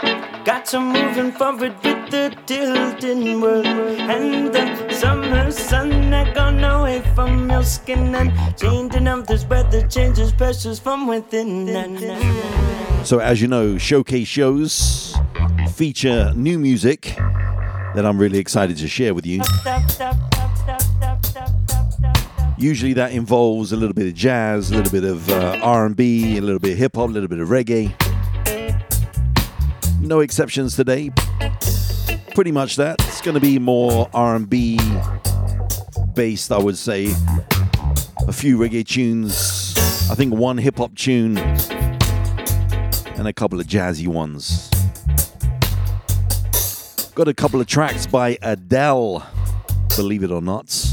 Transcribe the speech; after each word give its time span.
got 0.44 0.64
to 0.66 0.80
moving 0.80 1.32
forward 1.32 1.74
with 1.82 2.10
the 2.10 2.36
tilting 2.46 3.40
world. 3.40 3.66
And 3.66 4.54
the 4.54 4.92
summer 4.92 5.50
sun 5.50 6.10
that 6.10 6.32
gone 6.34 6.62
away 6.62 7.02
from 7.14 7.50
your 7.50 7.64
skin 7.64 8.14
and 8.14 8.32
changing 8.56 9.08
of 9.08 9.26
this 9.26 9.44
weather 9.46 9.84
changes 9.88 10.32
pressures 10.32 10.78
from 10.78 11.08
within. 11.08 11.66
So, 13.04 13.20
as 13.20 13.40
you 13.40 13.48
know, 13.48 13.78
showcase 13.78 14.28
shows 14.28 15.14
feature 15.74 16.32
new 16.34 16.58
music 16.58 17.14
that 17.94 18.04
I'm 18.04 18.18
really 18.18 18.38
excited 18.38 18.76
to 18.78 18.88
share 18.88 19.14
with 19.14 19.24
you. 19.24 19.40
Usually 22.58 22.92
that 22.94 23.12
involves 23.12 23.72
a 23.72 23.76
little 23.76 23.94
bit 23.94 24.08
of 24.08 24.14
jazz, 24.14 24.70
a 24.70 24.74
little 24.74 24.92
bit 24.92 25.04
of 25.04 25.28
uh, 25.30 25.58
R&B, 25.62 26.36
a 26.36 26.40
little 26.40 26.58
bit 26.58 26.72
of 26.72 26.78
hip 26.78 26.96
hop, 26.96 27.08
a 27.08 27.12
little 27.12 27.28
bit 27.28 27.38
of 27.38 27.48
reggae. 27.48 27.94
No 30.00 30.20
exceptions 30.20 30.76
today. 30.76 31.10
Pretty 32.34 32.52
much 32.52 32.76
that. 32.76 32.96
It's 33.06 33.22
going 33.22 33.34
to 33.34 33.40
be 33.40 33.58
more 33.58 34.10
R&B 34.12 34.78
based, 36.14 36.52
I 36.52 36.58
would 36.58 36.76
say. 36.76 37.14
A 38.26 38.32
few 38.32 38.58
reggae 38.58 38.86
tunes, 38.86 39.74
I 40.10 40.14
think 40.14 40.34
one 40.34 40.58
hip 40.58 40.76
hop 40.76 40.94
tune, 40.94 41.36
and 43.18 43.26
a 43.26 43.32
couple 43.32 43.58
of 43.58 43.66
jazzy 43.66 44.06
ones. 44.06 44.70
Got 47.14 47.26
a 47.26 47.34
couple 47.34 47.60
of 47.60 47.66
tracks 47.66 48.06
by 48.06 48.38
Adele, 48.42 49.26
believe 49.96 50.22
it 50.22 50.30
or 50.30 50.40
not. 50.40 50.86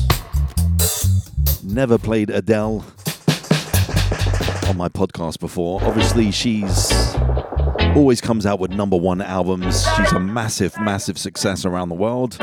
Never 1.63 2.00
played 2.00 2.31
Adele 2.31 2.83
on 4.67 4.75
my 4.75 4.89
podcast 4.89 5.39
before. 5.39 5.83
Obviously, 5.83 6.31
she's 6.31 6.91
always 7.95 8.22
comes 8.22 8.47
out 8.47 8.59
with 8.59 8.72
number 8.72 8.97
one 8.97 9.22
albums. 9.22 9.85
She's 9.95 10.11
a 10.11 10.19
massive, 10.19 10.75
massive 10.80 11.19
success 11.19 11.63
around 11.63 11.89
the 11.89 11.95
world. 11.95 12.38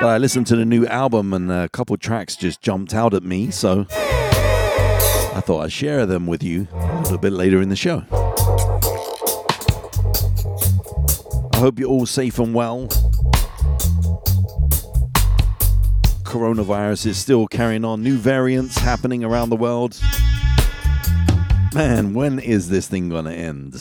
But 0.00 0.08
I 0.08 0.18
listened 0.18 0.46
to 0.48 0.56
the 0.56 0.64
new 0.64 0.86
album 0.86 1.34
and 1.34 1.52
a 1.52 1.68
couple 1.68 1.96
tracks 1.98 2.34
just 2.34 2.62
jumped 2.62 2.94
out 2.94 3.12
at 3.12 3.22
me, 3.22 3.50
so 3.50 3.86
I 5.36 5.40
thought 5.40 5.64
I'd 5.64 5.72
share 5.72 6.06
them 6.06 6.26
with 6.26 6.42
you 6.42 6.66
a 6.72 7.02
little 7.02 7.18
bit 7.18 7.30
later 7.30 7.60
in 7.60 7.68
the 7.68 7.76
show. 7.76 8.04
I 11.52 11.58
hope 11.58 11.78
you're 11.78 11.90
all 11.90 12.06
safe 12.06 12.38
and 12.38 12.54
well. 12.54 12.86
Coronavirus 16.24 17.04
is 17.04 17.18
still 17.18 17.46
carrying 17.48 17.84
on, 17.84 18.02
new 18.02 18.16
variants 18.16 18.78
happening 18.78 19.24
around 19.24 19.50
the 19.50 19.56
world. 19.56 20.00
Man, 21.74 22.14
when 22.14 22.38
is 22.38 22.70
this 22.70 22.88
thing 22.88 23.10
gonna 23.10 23.32
end? 23.32 23.74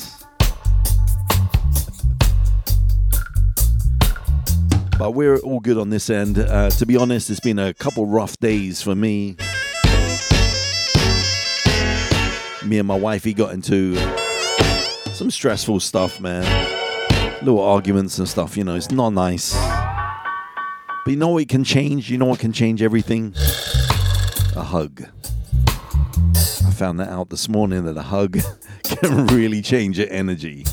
But 5.00 5.12
we're 5.12 5.38
all 5.38 5.62
good 5.62 5.78
on 5.78 5.90
this 5.90 6.10
end. 6.10 6.38
Uh, 6.38 6.70
to 6.72 6.86
be 6.86 6.98
honest, 6.98 7.30
it's 7.30 7.40
been 7.40 7.60
a 7.60 7.74
couple 7.74 8.06
rough 8.08 8.38
days 8.40 8.82
for 8.82 8.94
me. 8.94 9.38
Me 12.66 12.80
and 12.80 12.88
my 12.88 12.98
wifey 12.98 13.34
got 13.34 13.54
into 13.54 13.96
some 15.14 15.30
stressful 15.30 15.80
stuff, 15.80 16.20
man. 16.20 16.44
Little 17.44 17.62
arguments 17.62 18.18
and 18.18 18.28
stuff, 18.28 18.58
you 18.58 18.64
know, 18.64 18.74
it's 18.76 18.90
not 18.90 19.10
nice. 19.10 19.54
But 19.54 21.12
you 21.12 21.16
know 21.16 21.30
what 21.30 21.48
can 21.48 21.64
change? 21.64 22.10
You 22.10 22.18
know 22.18 22.26
what 22.26 22.40
can 22.40 22.52
change 22.52 22.82
everything? 22.82 23.36
A 24.56 24.64
hug. 24.64 25.04
I 26.36 26.72
found 26.72 27.00
that 27.00 27.10
out 27.10 27.30
this 27.30 27.48
morning 27.48 27.86
that 27.86 27.98
a 27.98 28.02
hug 28.02 28.40
can 28.84 29.28
really 29.28 29.62
change 29.62 30.00
your 30.00 30.08
energy. 30.10 30.66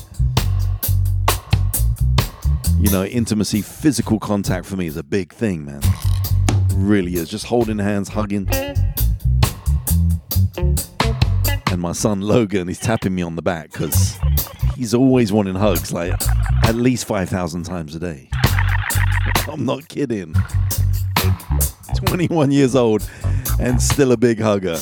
You 2.79 2.89
know, 2.91 3.05
intimacy, 3.05 3.61
physical 3.61 4.19
contact 4.19 4.65
for 4.65 4.75
me 4.75 4.87
is 4.87 4.97
a 4.97 5.03
big 5.03 5.31
thing, 5.31 5.65
man. 5.65 5.81
really 6.71 7.13
is. 7.13 7.29
Just 7.29 7.45
holding 7.45 7.77
hands, 7.77 8.09
hugging. 8.09 8.49
And 11.73 11.81
my 11.81 11.93
son 11.93 12.21
Logan, 12.21 12.69
is 12.69 12.77
tapping 12.77 13.15
me 13.15 13.23
on 13.23 13.35
the 13.35 13.41
back 13.41 13.71
because 13.71 14.19
he's 14.75 14.93
always 14.93 15.33
wanting 15.33 15.55
hugs, 15.55 15.91
like 15.91 16.13
at 16.63 16.75
least 16.75 17.07
5,000 17.07 17.63
times 17.63 17.95
a 17.95 17.99
day. 17.99 18.29
I'm 19.51 19.65
not 19.65 19.87
kidding. 19.87 20.35
21 21.95 22.51
years 22.51 22.75
old 22.75 23.09
and 23.59 23.81
still 23.81 24.11
a 24.11 24.17
big 24.17 24.39
hugger. 24.39 24.77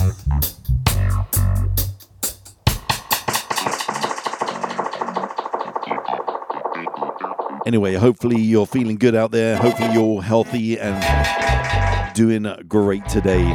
Anyway, 7.66 7.94
hopefully 7.94 8.41
you're 8.41 8.68
feeling 8.68 8.97
good 8.97 9.16
out 9.16 9.31
there. 9.31 9.56
Hopefully 9.56 9.94
you're 9.94 10.22
healthy 10.22 10.78
and 10.78 12.13
doing 12.13 12.53
great 12.68 13.07
today. 13.07 13.47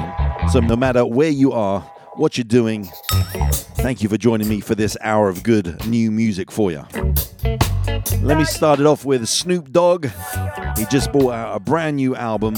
So, 0.50 0.60
no 0.60 0.74
matter 0.74 1.04
where 1.04 1.28
you 1.28 1.52
are, 1.52 1.86
what 2.16 2.38
you're 2.38 2.44
doing, 2.44 2.88
thank 3.76 4.02
you 4.02 4.08
for 4.08 4.16
joining 4.16 4.48
me 4.48 4.60
for 4.60 4.74
this 4.74 4.96
hour 5.00 5.28
of 5.28 5.42
good 5.42 5.86
new 5.86 6.10
music 6.10 6.50
for 6.50 6.70
you. 6.70 6.86
Let 8.22 8.38
me 8.38 8.44
start 8.44 8.80
it 8.80 8.86
off 8.86 9.04
with 9.04 9.26
Snoop 9.28 9.70
Dogg. 9.70 10.06
He 10.76 10.86
just 10.86 11.12
brought 11.12 11.32
out 11.32 11.56
a 11.56 11.60
brand 11.60 11.96
new 11.96 12.16
album. 12.16 12.56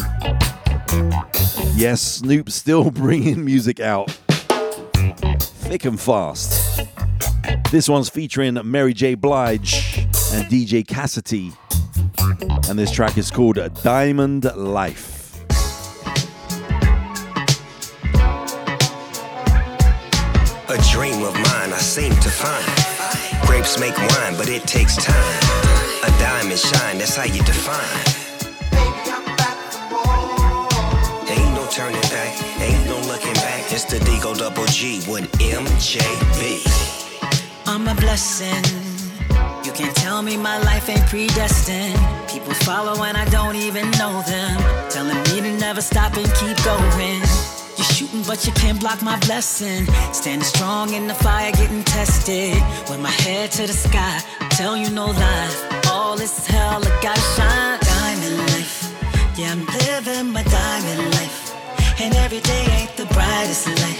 Yes, 1.74 2.00
Snoop 2.00 2.50
still 2.50 2.90
bringing 2.92 3.44
music 3.44 3.80
out 3.80 4.10
thick 5.68 5.84
and 5.84 6.00
fast. 6.00 6.86
This 7.70 7.88
one's 7.88 8.08
featuring 8.08 8.58
Mary 8.64 8.94
J. 8.94 9.14
Blige 9.14 9.98
and 10.32 10.46
DJ 10.46 10.86
Cassidy. 10.86 11.52
And 12.68 12.78
this 12.78 12.90
track 12.90 13.18
is 13.18 13.30
called 13.30 13.58
Diamond 13.82 14.44
Life. 14.56 15.17
A 20.70 20.76
dream 20.92 21.22
of 21.22 21.32
mine 21.32 21.72
I 21.72 21.78
seem 21.78 22.12
to 22.12 22.28
find. 22.28 22.62
Grapes 23.46 23.80
make 23.80 23.96
wine, 23.96 24.36
but 24.36 24.50
it 24.50 24.66
takes 24.66 24.96
time. 24.96 25.40
A 26.04 26.10
diamond 26.20 26.58
shine, 26.58 26.98
that's 26.98 27.16
how 27.16 27.24
you 27.24 27.42
define. 27.44 28.04
Ain't 31.30 31.54
no 31.54 31.66
turning 31.70 32.02
back, 32.12 32.60
ain't 32.60 32.84
no 32.84 33.00
looking 33.08 33.32
back. 33.32 33.72
It's 33.72 33.84
the 33.84 33.96
Digo 34.00 34.36
Double 34.36 34.66
G 34.66 35.00
with 35.10 35.24
MJB. 35.40 36.60
I'm 37.66 37.88
a 37.88 37.94
blessing. 37.94 38.62
You 39.64 39.72
can't 39.72 39.96
tell 39.96 40.20
me 40.20 40.36
my 40.36 40.58
life 40.64 40.90
ain't 40.90 41.06
predestined. 41.06 41.98
People 42.28 42.52
follow 42.52 43.04
and 43.04 43.16
I 43.16 43.24
don't 43.30 43.56
even 43.56 43.90
know 43.92 44.20
them. 44.26 44.90
Telling 44.90 45.16
me 45.16 45.40
to 45.40 45.58
never 45.58 45.80
stop 45.80 46.14
and 46.18 46.30
keep 46.34 46.62
going. 46.62 47.22
Shooting, 47.98 48.22
but 48.28 48.46
you 48.46 48.52
can't 48.52 48.78
block 48.78 49.02
my 49.02 49.18
blessing. 49.26 49.84
Standing 50.12 50.44
strong 50.44 50.94
in 50.94 51.08
the 51.08 51.14
fire, 51.14 51.50
getting 51.50 51.82
tested. 51.82 52.54
With 52.88 53.00
my 53.00 53.10
head 53.10 53.50
to 53.58 53.66
the 53.66 53.72
sky, 53.72 54.20
tell 54.50 54.76
you 54.76 54.88
no 54.90 55.06
lie. 55.06 55.80
All 55.90 56.16
is 56.20 56.46
hell, 56.46 56.80
I 56.80 56.90
gotta 57.02 57.20
shine. 57.34 57.80
Diamond 57.80 58.38
life, 58.52 58.94
yeah, 59.36 59.50
I'm 59.50 59.66
living 59.82 60.32
my 60.32 60.44
diamond 60.44 61.10
life. 61.18 61.52
And 62.00 62.14
every 62.14 62.38
day 62.38 62.66
ain't 62.78 62.96
the 62.96 63.06
brightest 63.06 63.66
light. 63.66 63.98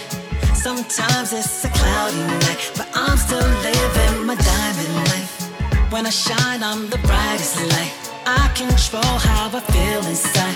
Sometimes 0.54 1.32
it's 1.32 1.64
a 1.64 1.68
cloudy 1.68 2.22
night, 2.46 2.70
but 2.76 2.88
I'm 2.94 3.18
still 3.18 3.50
living 3.66 4.26
my 4.26 4.36
diamond 4.36 4.94
life. 5.10 5.90
When 5.90 6.06
I 6.06 6.10
shine, 6.10 6.62
I'm 6.62 6.88
the 6.88 6.98
brightest 6.98 7.56
light. 7.72 7.94
I 8.26 8.46
control 8.54 9.18
how 9.26 9.50
I 9.52 9.58
feel 9.58 10.06
inside. 10.06 10.54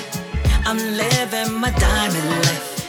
I'm 0.65 0.79
living 0.79 1.59
my 1.59 1.71
diamond 1.73 2.31
life 2.47 2.82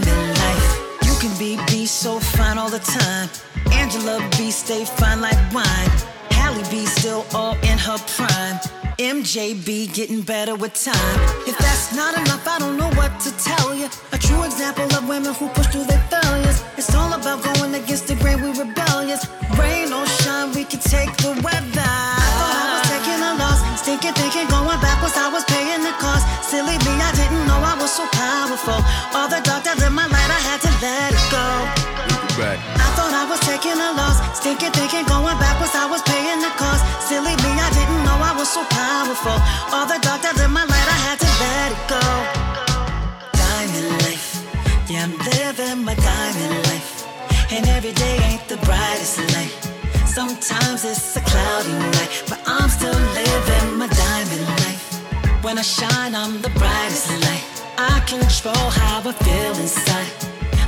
diamond 0.00 0.38
life. 0.38 0.98
You 1.04 1.14
can 1.20 1.36
be 1.38 1.58
B 1.66 1.86
so 1.86 2.18
fine 2.18 2.58
all 2.58 2.70
the 2.70 2.78
time. 2.78 3.28
Angela 3.72 4.26
B 4.36 4.50
stay 4.50 4.84
fine 4.84 5.20
like 5.20 5.38
wine. 5.52 5.90
Halle 6.30 6.62
B 6.70 6.86
still 6.86 7.24
all 7.34 7.54
in 7.70 7.78
her 7.78 7.98
prime. 8.16 8.58
MJB 8.98 9.92
getting 9.94 10.20
better 10.20 10.54
with 10.54 10.74
time. 10.74 11.20
If 11.46 11.56
that's 11.58 11.94
not 11.94 12.14
enough, 12.14 12.46
I 12.46 12.58
don't 12.58 12.76
know 12.76 12.90
what 12.90 13.18
to 13.20 13.30
tell 13.38 13.74
you. 13.74 13.88
A 14.12 14.18
true 14.18 14.44
example 14.44 14.84
of 14.84 15.08
women 15.08 15.34
who 15.34 15.48
push 15.48 15.66
through 15.66 15.84
their 15.84 16.02
failures. 16.10 16.62
It's 16.76 16.94
all 16.94 17.12
about 17.12 17.42
going 17.42 17.74
against 17.74 18.06
the 18.08 18.14
grain, 18.16 18.40
we 18.42 18.50
rebellious. 18.50 19.26
Rain 19.58 19.92
or 19.92 20.06
shine, 20.06 20.52
we 20.52 20.64
can 20.64 20.80
take 20.80 21.16
the 21.16 21.32
weather. 21.42 22.21
Loss, 23.92 24.00
stinking, 24.00 24.14
thinking, 24.14 24.48
going 24.48 24.80
backwards, 24.80 25.16
I 25.16 25.28
was 25.28 25.44
paying 25.44 25.82
the 25.82 25.92
cost. 26.00 26.24
Silly 26.44 26.76
me, 26.84 26.92
I 27.00 27.12
didn't 27.12 27.46
know 27.46 27.60
I 27.60 27.74
was 27.80 27.90
so 27.90 28.04
powerful. 28.12 28.78
All 29.14 29.28
the 29.28 29.40
dark 29.44 29.64
that 29.64 29.78
lit 29.78 29.92
my 29.92 30.06
light, 30.06 30.30
I 30.30 30.40
had 30.40 30.60
to 30.64 30.70
let 30.80 31.12
it 31.12 31.26
go. 31.30 31.46
Back. 32.40 32.58
I 32.80 32.88
thought 32.96 33.12
I 33.12 33.28
was 33.28 33.40
taking 33.44 33.76
a 33.76 33.92
loss. 33.92 34.16
Stinking, 34.38 34.72
thinking, 34.72 35.04
going 35.04 35.36
backwards, 35.38 35.74
I 35.76 35.86
was 35.86 36.02
paying 36.02 36.40
the 36.40 36.52
cost. 36.56 36.82
Silly 37.08 37.36
me, 37.44 37.52
I 37.60 37.68
didn't 37.76 38.02
know 38.08 38.16
I 38.16 38.32
was 38.32 38.48
so 38.48 38.64
powerful. 38.72 39.36
All 39.72 39.86
the 39.86 40.00
darkness 40.00 40.40
in 40.40 40.50
my 40.50 40.64
light, 40.64 40.88
I 40.88 40.98
had 41.06 41.18
to 41.20 41.30
let 41.42 41.68
it 41.76 41.82
go. 41.92 42.04
Diamond 43.36 43.90
life, 44.08 44.28
yeah, 44.88 45.04
I'm 45.04 45.14
living 45.28 45.84
my 45.84 45.94
diamond 45.94 46.56
life. 46.72 47.04
And 47.52 47.68
every 47.68 47.92
day 47.92 48.16
ain't 48.32 48.48
the 48.48 48.56
brightest 48.64 49.20
light. 49.36 49.52
Sometimes 50.08 50.84
it's 50.84 51.16
a 51.16 51.20
cloudy 51.20 51.72
night, 51.72 52.24
but 52.28 52.40
I'm 52.46 52.68
still 52.68 52.92
living 52.92 53.22
my 53.22 53.30
diamond 53.32 53.48
life. 53.48 53.61
When 55.52 55.58
I 55.58 55.68
shine, 55.68 56.14
I'm 56.14 56.40
the 56.40 56.48
brightest 56.48 57.10
light. 57.28 57.44
I 57.76 58.00
control 58.08 58.70
how 58.72 59.04
I 59.04 59.12
feel 59.12 59.54
inside. 59.60 60.08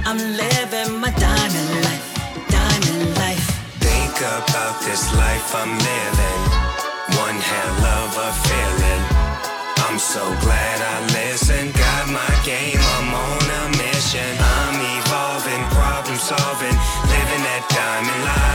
I'm 0.04 0.18
living 0.18 1.00
my 1.00 1.08
diamond 1.08 1.72
life, 1.88 2.04
diamond 2.52 3.16
life. 3.16 3.48
Think 3.80 4.12
about 4.20 4.76
this 4.84 5.08
life 5.16 5.56
I'm 5.56 5.72
living. 5.72 6.40
One 7.16 7.38
hell 7.40 7.80
of 7.96 8.10
a 8.28 8.30
feeling. 8.44 9.04
I'm 9.88 9.98
so 9.98 10.20
glad 10.44 10.76
I 10.92 10.96
listened. 11.16 11.72
Got 11.72 12.04
my 12.12 12.32
game, 12.44 12.76
I'm 12.76 13.08
on 13.08 13.40
a 13.40 13.64
mission. 13.80 14.36
I'm 14.36 14.76
evolving, 15.00 15.64
problem 15.72 16.18
solving, 16.20 16.76
living 17.08 17.42
that 17.48 17.64
diamond 17.72 18.22
life. 18.28 18.53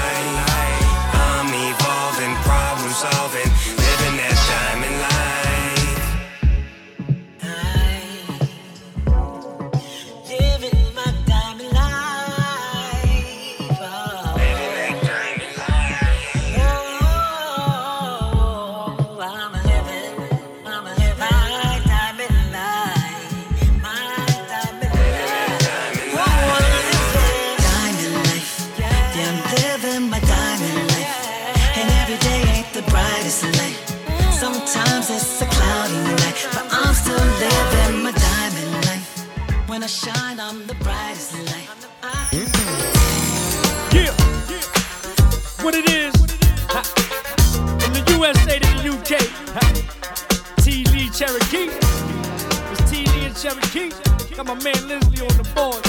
Cherokee. 53.49 53.89
Got 54.35 54.45
my 54.45 54.53
man 54.63 54.87
Leslie 54.87 55.21
on 55.21 55.35
the 55.37 55.49
board. 55.55 55.83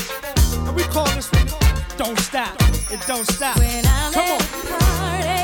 And 0.67 0.75
we 0.75 0.83
call 0.85 1.05
this 1.15 1.31
one 1.33 1.47
Don't 1.99 2.19
Stop. 2.19 2.55
It 2.91 3.01
don't 3.07 3.27
stop. 3.27 3.57
Come 4.13 4.31
on. 4.31 5.40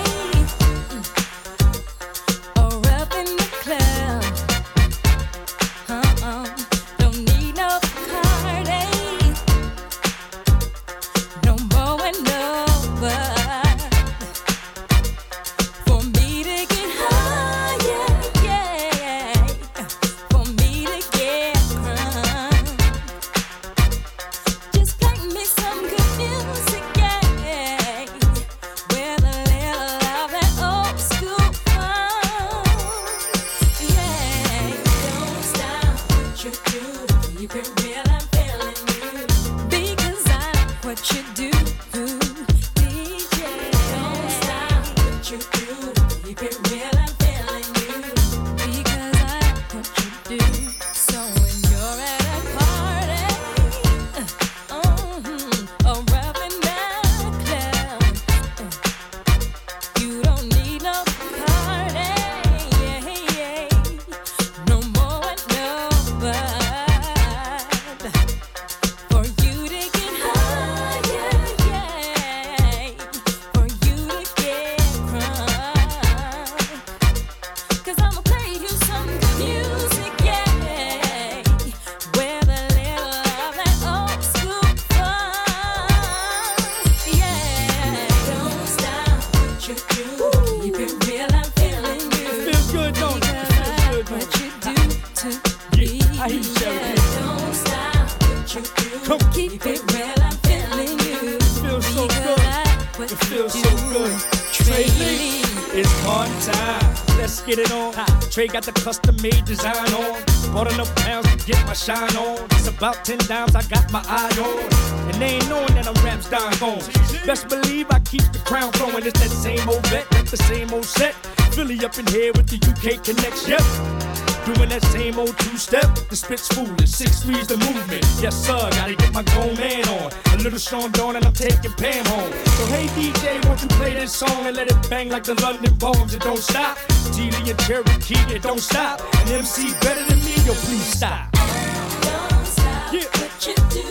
Spit's 126.26 126.48
foolish. 126.48 126.90
Six 126.90 127.22
threes 127.22 127.46
the 127.46 127.56
movement. 127.56 128.04
Yes, 128.20 128.34
sir. 128.34 128.58
Gotta 128.58 128.94
get 128.96 129.12
my 129.12 129.22
grown 129.22 129.54
man 129.54 129.86
on. 130.00 130.10
A 130.34 130.36
little 130.42 130.58
Sean 130.58 130.90
Dawn 130.90 131.14
and 131.16 131.24
I'm 131.24 131.32
taking 131.32 131.72
Pam 131.72 132.04
home. 132.06 132.32
So, 132.56 132.66
hey, 132.74 132.86
DJ, 132.98 133.44
won't 133.46 133.62
you 133.62 133.68
play 133.78 133.94
this 133.94 134.12
song 134.12 134.46
and 134.46 134.56
let 134.56 134.68
it 134.68 134.90
bang 134.90 135.08
like 135.08 135.22
the 135.24 135.34
London 135.40 135.74
bombs? 135.74 136.14
It 136.14 136.22
don't 136.22 136.38
stop. 136.38 136.78
Lee 137.16 137.50
and 137.50 137.58
Cherokee, 137.60 138.18
it 138.34 138.42
don't 138.42 138.60
stop. 138.60 139.00
An 139.20 139.28
MC 139.40 139.72
better 139.80 140.02
than 140.04 140.18
me, 140.24 140.34
yo, 140.44 140.52
please 140.66 140.88
stop. 140.98 141.30
Don't 141.32 142.46
stop 142.46 142.92
Yeah. 142.92 143.06
what 143.18 143.46
you 143.46 143.54
do 143.76 143.86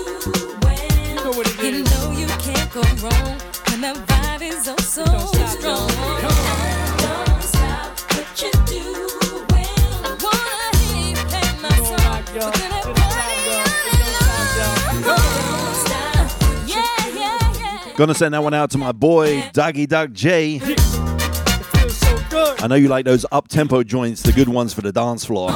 when 0.65 1.15
know 1.23 1.31
what 1.37 1.47
it 1.47 1.57
you 1.63 1.83
know 1.83 2.11
you 2.11 2.27
can't 2.45 2.69
go 2.73 2.81
wrong 3.01 3.37
when 3.69 3.79
the 3.81 3.93
vibe 4.07 4.41
is 4.41 4.67
oh 4.67 4.75
so 4.77 5.05
strong. 5.05 5.89
Come 6.21 6.34
Gonna 17.97 18.13
send 18.13 18.33
that 18.33 18.43
one 18.43 18.53
out 18.53 18.71
to 18.71 18.77
my 18.77 18.91
boy, 18.91 19.49
Doggy 19.53 19.85
Dog 19.85 20.13
J. 20.13 20.59
I 22.59 22.67
know 22.67 22.75
you 22.75 22.89
like 22.89 23.05
those 23.05 23.25
up 23.31 23.47
tempo 23.47 23.83
joints, 23.83 24.21
the 24.21 24.33
good 24.33 24.49
ones 24.49 24.73
for 24.73 24.81
the 24.81 24.91
dance 24.91 25.23
floor. 25.23 25.51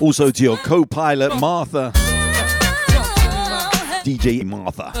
Also 0.00 0.30
to 0.30 0.42
your 0.44 0.56
co 0.58 0.84
pilot, 0.84 1.34
Martha, 1.40 1.90
DJ 4.04 4.44
Martha. 4.44 4.92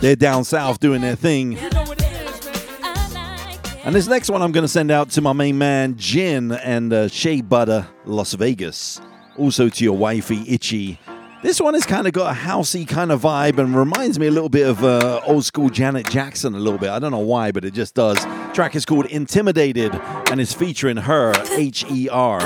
They're 0.00 0.16
down 0.16 0.44
south 0.44 0.80
doing 0.80 1.02
their 1.02 1.16
thing. 1.16 1.58
And 3.84 3.94
this 3.94 4.08
next 4.08 4.30
one 4.30 4.40
I'm 4.40 4.52
to 4.52 4.66
send 4.66 4.90
out 4.90 5.10
to 5.10 5.20
my 5.20 5.34
main 5.34 5.58
man, 5.58 5.96
Jin 5.96 6.52
and 6.52 6.92
uh, 6.92 7.08
Shea 7.08 7.42
Butter, 7.42 7.86
Las 8.06 8.32
Vegas. 8.32 9.00
Also 9.36 9.68
to 9.68 9.84
your 9.84 9.96
wifey, 9.96 10.42
Itchy, 10.46 10.98
This 11.42 11.60
one 11.60 11.74
has 11.74 11.84
kind 11.84 12.06
of 12.06 12.12
got 12.12 12.36
a 12.36 12.38
housey 12.38 12.86
kind 12.86 13.10
of 13.10 13.22
vibe 13.22 13.58
and 13.58 13.74
reminds 13.74 14.16
me 14.16 14.28
a 14.28 14.30
little 14.30 14.48
bit 14.48 14.64
of 14.64 14.84
uh, 14.84 15.20
old 15.26 15.44
school 15.44 15.70
Janet 15.70 16.08
Jackson 16.08 16.54
a 16.54 16.58
little 16.58 16.78
bit. 16.78 16.88
I 16.88 17.00
don't 17.00 17.10
know 17.10 17.18
why, 17.18 17.50
but 17.50 17.64
it 17.64 17.74
just 17.74 17.96
does. 17.96 18.16
track 18.54 18.76
is 18.76 18.84
called 18.84 19.06
Intimidated 19.06 19.92
and 20.30 20.40
is 20.40 20.52
featuring 20.52 20.98
her, 20.98 21.34
H 21.50 21.84
E 21.90 22.08
R. 22.08 22.38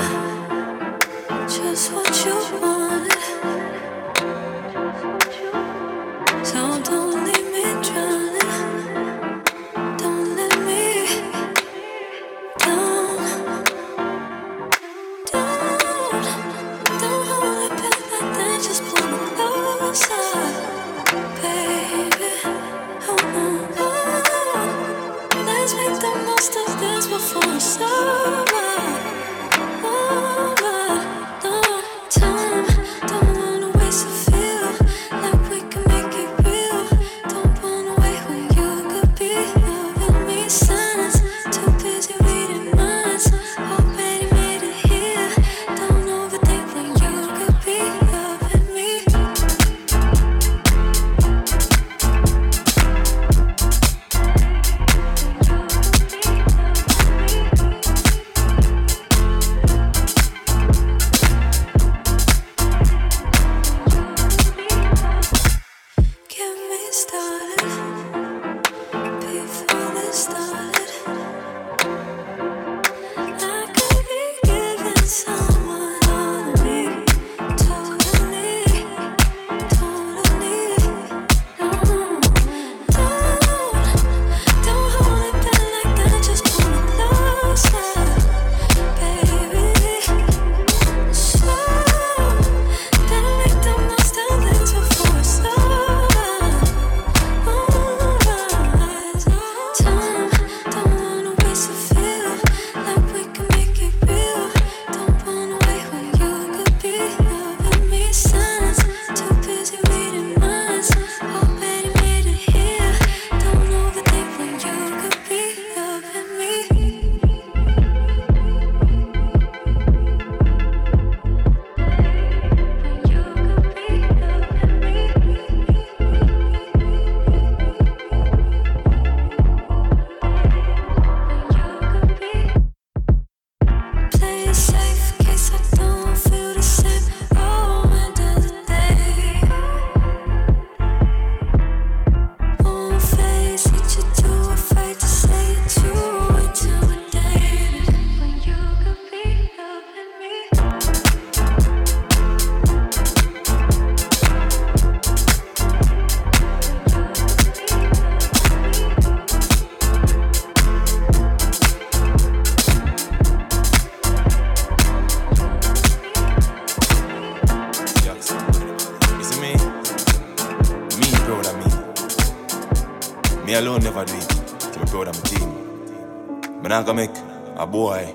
alone 173.59 173.81
never 173.81 174.05
do 174.05 174.13
it. 174.13 174.31
So 174.61 174.79
me 174.79 174.85
proud 174.85 175.07
of 175.07 175.15
my 175.15 175.29
team. 175.29 176.61
Me 176.61 176.69
not 176.69 176.85
gonna 176.85 177.07
make 177.07 177.17
a 177.55 177.65
boy 177.65 178.13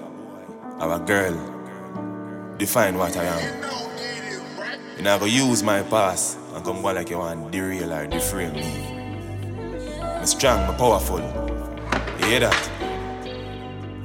or 0.78 0.92
a 0.92 0.99
girl 1.00 1.34
define 2.58 2.96
what 2.96 3.16
I 3.16 3.25
am. 3.25 3.62
You 4.96 5.02
not 5.02 5.20
gonna 5.20 5.32
use 5.32 5.62
my 5.62 5.82
past 5.82 6.38
and 6.54 6.64
come 6.64 6.80
go 6.82 6.92
like 6.92 7.11
you 7.11 7.18
want 7.18 7.50
derail 7.50 7.92
or 7.92 8.06
deframe 8.06 8.54
me. 8.54 10.20
Me 10.20 10.26
strong, 10.26 10.70
me 10.70 10.76
powerful. 10.78 11.20
You 12.20 12.26
hear 12.26 12.40
that? 12.40 12.70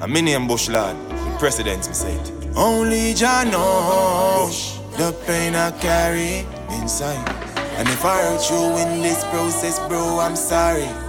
A 0.01 0.07
mini 0.07 0.33
and 0.33 0.47
bush 0.47 0.69
lad, 0.69 0.95
the 1.09 1.37
presidents 1.37 1.87
me 1.87 1.93
say 1.93 2.13
it. 2.15 2.31
Only 2.55 3.13
Jah 3.13 3.43
knows 3.43 4.79
the 4.97 5.11
pain 5.27 5.53
I 5.53 5.69
carry 5.79 6.45
inside. 6.79 7.29
And 7.77 7.87
if 7.89 8.03
I 8.03 8.23
hurt 8.23 8.49
you 8.49 8.77
in 8.81 9.03
this 9.03 9.23
process, 9.25 9.77
bro, 9.87 10.19
I'm 10.19 10.35
sorry. 10.35 11.06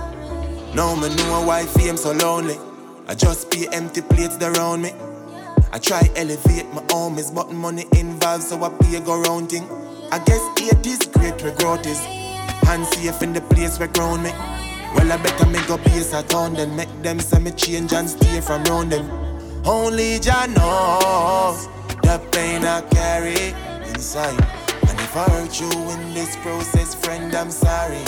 No 0.74 0.94
me 0.94 1.08
know 1.16 1.44
why 1.46 1.64
fame 1.64 1.96
so 1.96 2.12
lonely. 2.12 2.56
I 3.08 3.14
just 3.14 3.50
be 3.50 3.66
empty 3.72 4.02
plates 4.02 4.36
around 4.36 4.82
me. 4.82 4.92
I 5.72 5.78
try 5.78 6.02
elevate 6.14 6.66
my 6.72 6.82
homies, 6.82 7.34
but 7.34 7.50
money 7.52 7.86
involved, 7.96 8.44
so 8.44 8.62
I 8.62 8.68
pay 8.82 9.00
go 9.00 9.20
round 9.20 9.50
thing. 9.50 9.64
I 10.12 10.18
guess 10.18 10.40
it 10.56 10.86
is 10.86 11.06
great 11.06 11.38
growth 11.58 11.86
is. 11.86 11.98
Hands 12.68 12.88
safe 12.88 13.22
in 13.22 13.32
the 13.32 13.40
place 13.40 13.78
where 13.78 13.88
ground 13.88 14.22
me. 14.22 14.30
Well, 14.94 15.10
I 15.10 15.16
better 15.16 15.46
make 15.46 15.68
a 15.68 15.78
place 15.78 16.12
a 16.12 16.22
town 16.22 16.54
than 16.54 16.76
make 16.76 16.90
them 17.02 17.18
say 17.18 17.38
me 17.38 17.50
change 17.52 17.92
and 17.92 18.08
stay 18.08 18.40
from 18.40 18.62
round 18.64 18.92
them. 18.92 19.08
Only 19.66 20.18
Jah 20.18 20.46
knows 20.46 21.66
the 22.02 22.20
pain 22.32 22.64
I 22.64 22.82
carry 22.90 23.54
inside. 23.88 24.38
And 24.88 24.98
if 25.00 25.16
I 25.16 25.24
hurt 25.30 25.60
you 25.60 25.70
in 25.70 26.14
this 26.14 26.36
process, 26.36 26.94
friend, 26.94 27.34
I'm 27.34 27.50
sorry. 27.50 28.04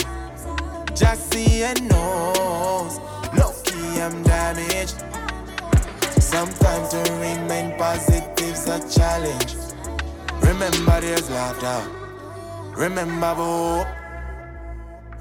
Just 0.93 1.31
see 1.33 1.63
and 1.63 1.87
knows, 1.89 2.99
lucky 3.37 4.01
I'm 4.01 4.23
damaged. 4.23 5.01
Sometimes 6.21 6.89
to 6.89 6.99
remain 7.13 7.77
positive's 7.77 8.67
a 8.67 8.79
challenge. 8.89 9.55
Remember 10.41 10.99
there's 10.99 11.29
laughter. 11.29 11.89
Remember 12.75 13.33
hope. 13.33 13.87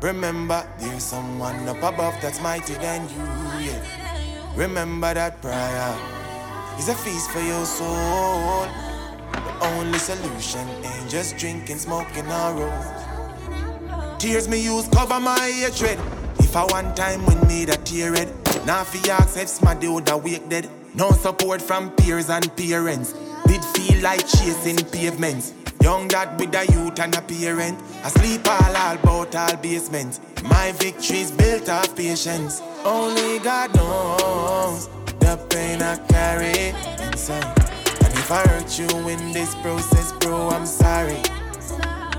Remember 0.03 0.67
there's 0.79 1.05
someone 1.05 1.69
up 1.69 1.83
above 1.83 2.15
that's 2.21 2.41
mightier 2.41 2.79
than 2.79 3.09
you. 3.09 3.71
Yeah. 3.71 4.57
Remember 4.57 5.15
that 5.15 5.41
prayer 5.41 5.95
is 6.79 6.89
a 6.89 6.95
feast 6.95 7.31
for 7.31 7.41
your 7.41 7.65
soul. 7.65 8.67
The 9.33 9.67
only 9.77 9.99
solution 9.99 10.67
ain't 10.83 11.09
just 11.09 11.37
drinking, 11.37 11.79
smoking, 11.79 12.27
or 12.27 12.55
roll. 12.55 13.10
Tears 14.21 14.49
me 14.49 14.63
use 14.63 14.87
cover 14.89 15.19
my 15.19 15.49
hatred. 15.49 15.99
If 16.41 16.55
I 16.55 16.65
one 16.65 16.95
time 16.95 17.25
when 17.25 17.41
me 17.49 17.65
that 17.65 17.87
tear 17.87 18.13
red, 18.13 18.29
now 18.67 18.85
fi 18.85 18.99
ask 19.11 19.39
if 19.39 19.49
smaddy 19.49 19.89
woulda 19.89 20.15
wake 20.15 20.47
dead. 20.47 20.69
No 20.95 21.11
support 21.13 21.63
from 21.63 21.91
peers 21.93 22.29
and 22.29 22.55
parents. 22.55 23.15
Did 23.47 23.65
feel 23.65 24.03
like 24.03 24.29
chasing 24.29 24.77
pavements. 24.77 25.55
Young 25.83 26.07
dad 26.07 26.39
with 26.39 26.55
a 26.55 26.67
youth 26.71 27.01
and 27.01 27.17
a 27.17 27.23
parent. 27.23 27.81
I 28.05 28.11
sleep 28.11 28.47
all 28.47 28.77
all 28.77 28.95
about 28.97 29.35
all 29.35 29.57
basements. 29.57 30.21
My 30.45 30.73
victory's 30.73 31.31
built 31.31 31.71
of 31.71 31.97
patience. 31.97 32.61
Only 32.85 33.39
God 33.39 33.75
knows 33.75 34.89
the 35.21 35.39
pain 35.49 35.81
I 35.81 35.97
carry 36.09 36.75
inside. 37.07 37.57
And 38.05 38.13
if 38.13 38.31
I 38.31 38.43
hurt 38.43 38.79
you 38.79 39.09
in 39.09 39.33
this 39.33 39.55
process, 39.63 40.13
bro, 40.21 40.51
I'm 40.51 40.67
sorry. 40.67 41.23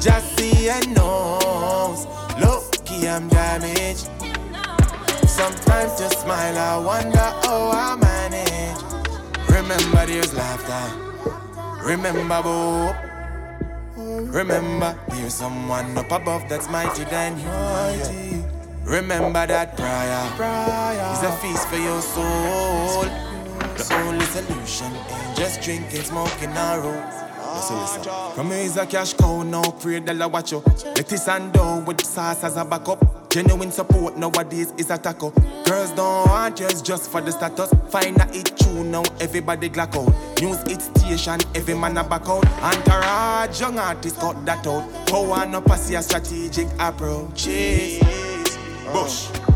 Just 0.02 0.36
see 0.36 0.68
and 0.68 0.96
knows. 0.96 2.08
Look, 2.40 2.72
I'm 2.90 3.28
damaged. 3.30 4.10
Sometimes 5.30 5.94
to 5.96 6.10
smile, 6.10 6.58
I 6.58 6.78
wonder 6.78 7.18
how 7.18 7.70
I 7.72 7.96
manage. 7.96 8.82
Remember, 9.48 10.06
there's 10.08 10.34
laughter. 10.34 10.84
Remember, 11.86 12.42
boo. 12.42 12.94
Remember, 14.32 14.98
there's 15.10 15.36
someone 15.36 15.98
up 15.98 16.12
above 16.12 16.50
that's 16.50 16.68
mighty 16.70 17.04
than 17.06 17.38
you. 17.40 18.44
Remember 18.84 19.46
that 19.46 19.78
prayer 19.78 20.26
is 21.14 21.24
a 21.24 21.32
feast 21.42 21.68
for 21.68 21.78
your 21.78 22.02
soul. 22.02 23.04
The 23.78 23.86
only 24.06 24.26
solution 24.26 24.92
ain't 24.96 25.38
just 25.38 25.62
drinking, 25.62 26.02
smoking, 26.02 26.58
or 26.58 26.82
roll. 26.82 27.31
So 27.60 27.76
listen. 27.80 28.04
From 28.04 28.48
ah, 28.48 28.50
me 28.50 28.64
is 28.64 28.78
a 28.78 28.86
cash 28.86 29.14
cow, 29.14 29.44
no 29.44 29.62
pray 29.62 30.00
dollar 30.00 30.28
watch 30.30 30.52
you. 30.52 30.60
Lettuce 30.96 31.28
and 31.28 31.52
dough 31.52 31.84
with 31.86 32.02
sauce 32.06 32.44
as 32.44 32.56
a 32.56 32.64
backup. 32.64 33.30
Genuine 33.30 33.72
support 33.72 34.18
nowadays 34.18 34.74
is 34.78 34.90
a 34.90 34.98
taco. 34.98 35.32
Girls 35.66 35.92
don't 35.92 36.28
want 36.28 36.60
yours 36.60 36.82
just 36.82 37.12
for 37.12 37.22
the 37.22 37.32
status. 37.32 37.72
Find 37.90 38.18
a 38.18 38.28
it 38.34 38.58
true 38.58 38.84
now, 38.84 39.04
everybody 39.20 39.70
glock 39.70 39.96
out. 39.96 40.42
News 40.42 40.62
it 40.64 40.82
station, 40.82 41.40
every 41.54 41.74
man 41.74 41.98
a 41.98 42.04
back 42.04 42.28
out. 42.28 42.46
Entourage, 42.62 43.60
young 43.60 43.80
artists 43.80 44.20
cut 44.20 44.46
that 44.46 44.66
out. 44.66 45.08
Power 45.08 45.46
no 45.46 45.62
pass 45.62 45.90
a 45.92 46.02
strategic 46.02 46.68
approach. 46.80 47.48
Yes. 47.48 48.58
Bush. 48.92 49.51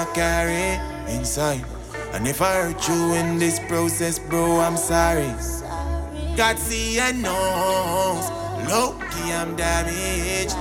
I 0.00 0.06
carry 0.14 1.14
inside. 1.14 1.62
And 2.14 2.26
if 2.26 2.40
I 2.40 2.62
hurt 2.62 2.88
you 2.88 3.12
in 3.16 3.38
this 3.38 3.60
process, 3.68 4.18
bro, 4.18 4.58
I'm 4.58 4.78
sorry. 4.78 5.28
God 6.36 6.58
see 6.58 6.98
and 6.98 7.20
knows, 7.20 8.30
low 8.70 8.96
key 9.10 9.30
I'm 9.30 9.54
damaged. 9.56 10.56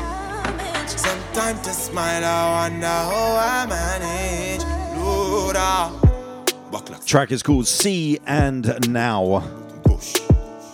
Sometimes 0.89 1.61
to 1.61 1.69
smile, 1.69 2.25
I 2.25 2.69
wonder 2.69 2.85
how 2.85 3.37
I 3.39 3.65
manage. 3.65 4.63
Lord. 4.97 5.55
Ah. 5.57 5.89
Buckler. 6.69 6.97
Track 7.05 7.31
is 7.31 7.41
called 7.41 7.65
See 7.65 8.19
and 8.27 8.89
Now 8.89 9.39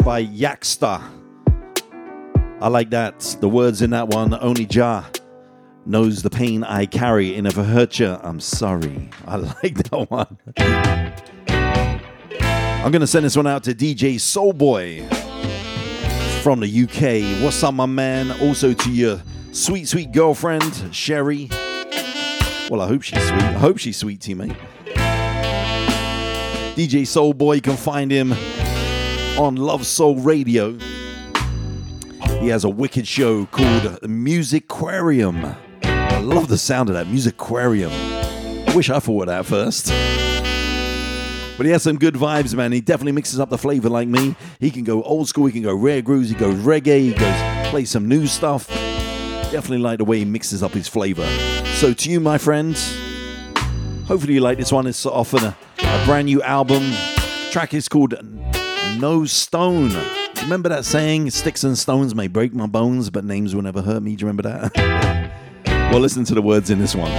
by 0.04 0.26
Yaksta. 0.26 1.04
I 2.62 2.68
like 2.68 2.90
that. 2.90 3.38
The 3.42 3.48
words 3.48 3.84
in 3.84 3.92
that 3.92 4.08
one, 4.08 4.34
only 4.42 4.66
Jah 4.66 5.06
knows 5.86 6.24
the 6.24 6.30
pain 6.30 6.64
I 6.64 6.86
carry, 6.86 7.36
and 7.36 7.46
if 7.48 7.58
I 7.58 7.64
hurt 7.64 8.00
you, 8.00 8.18
I'm 8.22 8.40
sorry. 8.40 9.10
I 9.28 9.38
like 9.38 9.90
that 9.90 10.10
one. 10.10 10.38
I'm 12.86 12.92
gonna 12.92 13.08
send 13.08 13.26
this 13.26 13.36
one 13.36 13.48
out 13.48 13.64
to 13.64 13.74
DJ 13.74 14.16
Soulboy 14.16 15.12
from 16.42 16.60
the 16.60 16.84
UK. 16.84 17.44
What's 17.44 17.64
up, 17.64 17.74
my 17.74 17.86
man? 17.86 18.32
Also 18.42 18.74
to 18.74 18.92
your 18.92 19.22
sweet, 19.52 19.88
sweet 19.88 20.12
girlfriend, 20.12 20.96
Sherry. 20.96 21.50
Well, 22.70 22.82
I 22.82 22.88
hope 22.88 23.02
she's 23.02 23.22
sweet. 23.28 23.42
I 23.42 23.54
hope 23.54 23.78
she's 23.78 23.98
sweet, 23.98 24.20
teammate. 24.20 24.56
DJ 26.76 27.02
Soulboy, 27.02 27.56
you 27.56 27.62
can 27.62 27.78
find 27.78 28.12
him 28.12 28.34
on 29.40 29.56
Love 29.56 29.86
Soul 29.86 30.18
Radio. 30.18 30.78
He 32.40 32.50
has 32.50 32.64
a 32.64 32.70
wicked 32.70 33.08
show 33.08 33.46
called 33.48 34.08
Music 34.08 34.66
Aquarium. 34.66 35.56
I 36.26 36.28
love 36.28 36.48
the 36.48 36.58
sound 36.58 36.90
of 36.90 36.96
that 36.96 37.06
Music 37.06 37.36
Aquarium. 37.36 37.92
Wish 38.74 38.90
I 38.90 38.98
thought 39.00 39.28
that 39.28 39.46
first. 39.46 39.90
But 41.56 41.68
he 41.68 41.72
has 41.72 41.84
some 41.84 42.00
good 42.00 42.16
vibes, 42.16 42.56
man. 42.56 42.72
He 42.72 42.82
definitely 42.82 43.12
mixes 43.12 43.40
up 43.40 43.52
the 43.52 43.60
flavor 43.60 43.90
like 43.90 44.08
me. 44.08 44.36
He 44.60 44.72
can 44.72 44.84
go 44.84 45.04
old 45.04 45.28
school, 45.28 45.46
he 45.46 45.52
can 45.52 45.62
go 45.62 45.76
rare 45.76 46.02
grooves, 46.02 46.30
he 46.30 46.36
goes 46.36 46.56
reggae, 46.56 47.00
he 47.00 47.14
goes 47.14 47.70
play 47.70 47.86
some 47.86 48.08
new 48.08 48.26
stuff. 48.26 48.68
Definitely 49.52 49.78
like 49.78 50.00
the 50.00 50.06
way 50.06 50.18
he 50.18 50.26
mixes 50.26 50.64
up 50.64 50.72
his 50.72 50.88
flavor. 50.88 51.28
So 51.76 51.94
to 51.94 52.10
you, 52.10 52.20
my 52.20 52.40
friends, 52.40 52.98
hopefully 54.08 54.34
you 54.34 54.42
like 54.42 54.58
this 54.58 54.72
one. 54.72 54.88
It's 54.88 55.06
off 55.06 55.36
on 55.36 55.44
a, 55.44 55.56
a 55.78 56.06
brand 56.08 56.26
new 56.26 56.42
album. 56.42 56.92
Track 57.52 57.76
is 57.76 57.88
called 57.88 58.16
No 58.98 59.26
Stone. 59.26 59.92
Remember 60.42 60.70
that 60.70 60.86
saying, 60.86 61.30
sticks 61.30 61.64
and 61.64 61.78
stones 61.78 62.16
may 62.16 62.28
break 62.28 62.52
my 62.52 62.66
bones, 62.66 63.12
but 63.12 63.24
names 63.24 63.54
will 63.54 63.62
never 63.62 63.84
hurt 63.84 64.02
me? 64.02 64.16
Do 64.16 64.26
you 64.26 64.28
remember 64.28 64.72
that? 64.72 65.42
well, 65.92 66.00
listen 66.00 66.24
to 66.26 66.34
the 66.34 66.42
words 66.42 66.70
in 66.70 66.80
this 66.80 66.96
one. 66.96 67.12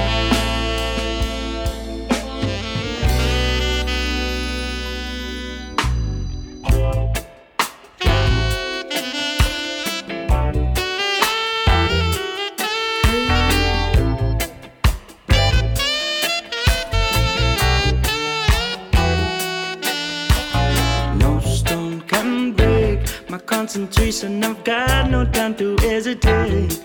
No 21.19 21.41
stone 21.41 22.01
can 22.03 22.53
break 22.53 23.01
my 23.31 23.39
concentration. 23.39 24.45
I've 24.45 24.63
got 24.65 25.11
no 25.11 25.25
time 25.25 25.55
to 25.57 25.77
hesitate. 25.79 26.76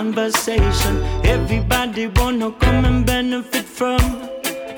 Conversation, 0.00 0.96
everybody 1.26 2.06
wanna 2.06 2.50
come 2.52 2.86
and 2.86 3.04
benefit 3.04 3.66
from. 3.66 4.00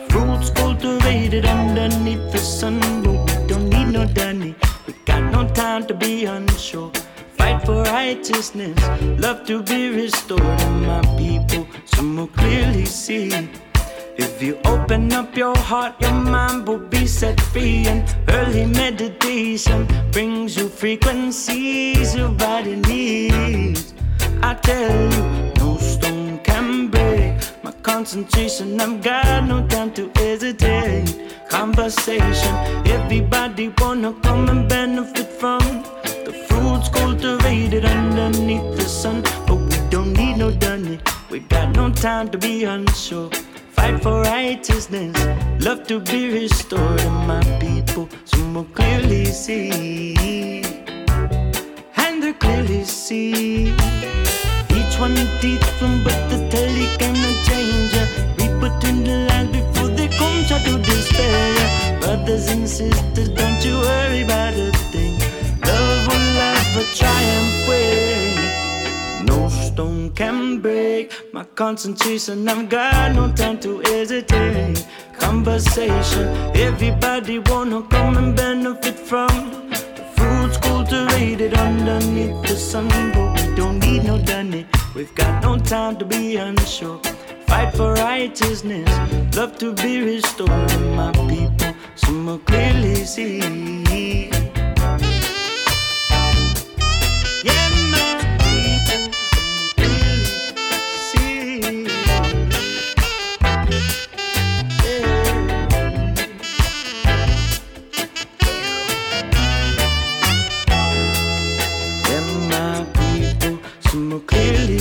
Fruits 0.09 0.51
cultivated 0.51 1.47
underneath 1.47 2.33
the 2.33 2.39
sun, 2.39 2.81
we 3.05 3.13
don't 3.47 3.69
need 3.69 3.91
no 3.93 4.05
Danny. 4.05 4.57
We 4.85 4.95
got 5.05 5.23
no 5.31 5.47
time 5.55 5.87
to 5.87 5.95
be 5.95 6.25
unsure. 6.25 6.91
Fight 7.39 7.65
for 7.65 7.85
righteousness, 7.85 8.77
love 9.25 9.47
to 9.47 9.63
be 9.63 9.91
restored, 9.91 10.61
and 10.67 10.87
my 10.89 11.03
people 11.17 11.69
some 11.85 12.17
will 12.17 12.27
clearly 12.27 12.85
see. 12.85 13.31
If 14.17 14.43
you 14.43 14.59
open 14.65 15.13
up 15.13 15.37
your 15.37 15.57
heart, 15.57 15.95
your 16.01 16.19
mind 16.35 16.67
will 16.67 16.85
be 16.97 17.07
set 17.07 17.41
free. 17.41 17.87
And 17.87 18.03
early 18.29 18.67
meditation 18.67 19.87
brings 20.11 20.57
you 20.57 20.69
frequencies 20.69 22.17
your 22.17 22.31
body 22.31 22.75
needs. 22.75 23.62
I 24.43 24.55
tell 24.55 25.13
you, 25.13 25.53
no 25.59 25.77
stone 25.79 26.39
can 26.39 26.89
break 26.89 27.35
my 27.63 27.73
concentration. 27.83 28.81
I've 28.81 29.03
got 29.03 29.45
no 29.45 29.67
time 29.69 29.93
to 29.95 30.11
hesitate. 30.17 31.15
Conversation, 31.49 32.55
everybody 32.87 33.73
wanna 33.79 34.13
come 34.23 34.49
and 34.49 34.69
benefit 34.69 35.29
from 35.41 35.61
the 36.27 36.33
fruits 36.49 36.89
cultivated 36.89 37.85
underneath 37.85 38.77
the 38.77 38.83
sun. 38.83 39.23
But 39.47 39.57
we 39.57 39.77
don't 39.91 40.13
need 40.13 40.39
no 40.39 40.51
dunny. 40.51 40.99
We 41.31 41.41
got 41.41 41.75
no 41.77 41.91
time 41.91 42.29
to 42.31 42.39
be 42.39 42.65
unsure. 42.65 43.31
Fight 43.71 44.03
for 44.03 44.23
righteousness, 44.23 45.17
love 45.65 45.87
to 45.87 45.99
be 46.01 46.33
restored, 46.33 47.01
and 47.01 47.27
my 47.27 47.43
people 47.59 48.09
some 48.25 48.55
will 48.55 48.65
clearly 48.65 49.25
see, 49.27 50.63
and 52.23 52.35
they 52.35 52.39
clearly 52.39 52.85
see. 52.85 53.73
Each 54.71 54.99
one 54.99 55.17
from 55.79 56.05
but 56.05 56.29
the 56.31 56.49
telly 56.51 56.87
cannot 56.99 57.47
change 57.47 57.93
put 58.61 58.85
in 58.85 59.05
the 59.05 59.27
line 59.29 59.51
before 59.51 59.89
they 59.89 60.09
come 60.09 60.45
try 60.47 60.59
to 60.59 60.79
despair. 60.79 62.01
Brothers 62.01 62.49
and 62.51 62.69
sisters, 62.69 63.29
don't 63.31 63.65
you 63.65 63.79
worry 63.79 64.23
about 64.23 64.55
a 64.55 64.71
thing. 64.93 65.19
Love 65.63 66.07
will 66.09 66.39
ever 66.53 66.85
triumph 66.95 67.69
way. 67.69 69.25
No 69.27 69.49
stone 69.49 70.11
can 70.11 70.61
break 70.61 71.13
my 71.33 71.45
concentration. 71.45 72.49
I've 72.49 72.69
got 72.69 73.15
no 73.15 73.33
time 73.33 73.59
to 73.61 73.81
hesitate. 73.81 74.87
Conversation, 75.19 76.29
everybody 76.55 77.39
wanna 77.39 77.83
come 77.83 78.17
and 78.17 78.37
benefit 78.37 78.99
from 78.99 79.63
cultivated 80.93 81.55
underneath 81.55 82.43
the 82.43 82.57
sun. 82.57 82.89
But 83.15 83.41
we 83.41 83.55
don't 83.55 83.79
need 83.79 84.05
no 84.05 84.19
dunny. 84.19 84.67
We've 84.95 85.15
got 85.15 85.43
no 85.43 85.59
time 85.59 85.97
to 85.99 86.05
be 86.05 86.37
unsure. 86.37 87.01
Fight 87.47 87.75
for 87.75 87.95
righteousness, 87.95 88.89
love 89.37 89.59
to 89.59 89.73
be 89.75 90.01
restored. 90.03 90.71
My 90.97 91.13
people, 91.13 91.75
some 91.97 92.27
will 92.27 92.39
clearly 92.39 92.95
see. 93.05 94.31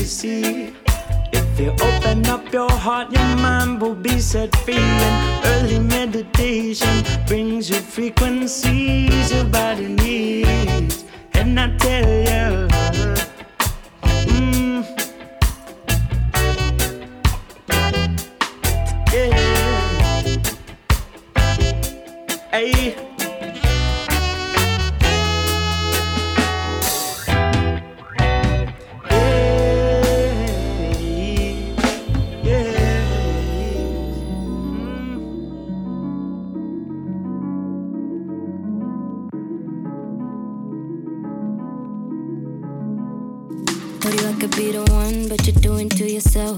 If 0.03 1.59
you 1.59 1.69
open 1.73 2.25
up 2.25 2.51
your 2.51 2.71
heart, 2.71 3.11
your 3.11 3.35
mind 3.37 3.79
will 3.79 3.93
be 3.93 4.19
set 4.19 4.55
free. 4.65 4.73
And 4.73 5.45
early 5.45 5.77
meditation 5.77 7.03
brings 7.27 7.69
you 7.69 7.75
frequencies 7.75 9.31
your 9.31 9.45
body 9.45 9.89
needs. 9.89 11.05
And 11.33 11.59
I 11.59 11.77
tell 11.77 12.67
you. 12.67 12.81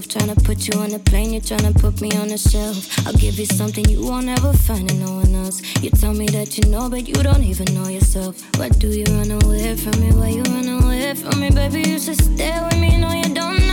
Yourself. 0.04 0.24
Trying 0.24 0.36
to 0.36 0.42
put 0.42 0.68
you 0.68 0.80
on 0.80 0.94
a 0.94 1.00
plane, 1.00 1.34
you're 1.34 1.42
trying 1.42 1.74
to 1.74 1.80
put 1.80 2.02
me 2.02 2.12
on 2.18 2.32
a 2.32 2.38
shelf. 2.38 3.08
I'll 3.08 3.14
give 3.14 3.40
you 3.40 3.46
something 3.46 3.86
you 3.86 4.06
won't 4.06 4.28
ever 4.28 4.54
find 4.54 4.90
in 4.92 5.00
no 5.00 5.16
one 5.16 5.36
else. 5.36 5.62
You 5.82 5.90
tell 5.90 6.14
me 6.14 6.28
that 6.28 6.58
you 6.58 6.70
know, 6.70 6.90
but 6.90 7.08
you 7.08 7.14
don't 7.16 7.44
even 7.44 7.74
know 7.74 7.88
yourself. 7.88 8.42
Why 8.58 8.70
do 8.70 8.88
you 8.88 9.06
run 9.06 9.32
away 9.32 9.76
from 9.76 10.00
me? 10.00 10.12
Why 10.12 10.30
you 10.30 10.44
run 10.44 10.84
away 10.84 11.14
from 11.16 11.40
me, 11.40 11.50
baby? 11.50 11.90
You 11.90 12.00
should 12.00 12.22
stay 12.22 12.60
with 12.64 12.80
me. 12.80 12.98
No, 12.98 13.12
you 13.14 13.34
don't 13.34 13.68
know 13.68 13.73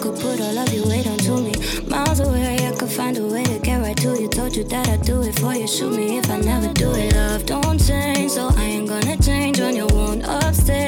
could 0.00 0.14
put 0.20 0.40
all 0.40 0.58
of 0.58 0.72
your 0.72 0.86
weight 0.86 1.06
onto 1.06 1.36
me. 1.36 1.52
Miles 1.88 2.20
away, 2.20 2.56
I 2.66 2.72
could 2.72 2.90
find 2.90 3.16
a 3.18 3.24
way 3.26 3.44
to 3.44 3.58
get 3.58 3.80
right 3.80 3.96
to 3.96 4.20
you. 4.20 4.28
Told 4.28 4.54
you 4.54 4.64
that 4.64 4.88
I'd 4.88 5.02
do 5.02 5.22
it 5.22 5.38
for 5.38 5.54
you. 5.54 5.66
Shoot 5.66 5.92
me 5.96 6.18
if 6.18 6.30
I 6.30 6.38
never 6.38 6.72
do 6.72 6.90
it. 6.92 7.14
Love 7.14 7.46
don't 7.46 7.78
change, 7.78 8.32
so 8.32 8.48
I 8.56 8.64
ain't 8.64 8.88
gonna 8.88 9.16
change 9.16 9.60
when 9.60 9.74
you 9.76 9.86
upstage. 10.24 10.87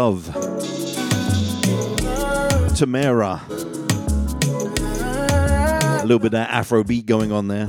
Love. 0.00 0.26
Tamara. 2.76 3.42
A 5.90 6.02
little 6.02 6.20
bit 6.20 6.26
of 6.26 6.30
that 6.30 6.50
Afro 6.50 6.84
beat 6.84 7.04
going 7.04 7.32
on 7.32 7.48
there. 7.48 7.66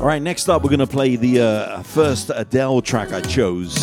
All 0.00 0.06
right, 0.06 0.22
next 0.22 0.48
up, 0.48 0.62
we're 0.62 0.68
going 0.68 0.78
to 0.78 0.86
play 0.86 1.16
the 1.16 1.40
uh, 1.40 1.82
first 1.82 2.30
Adele 2.32 2.82
track 2.82 3.12
I 3.12 3.20
chose. 3.20 3.82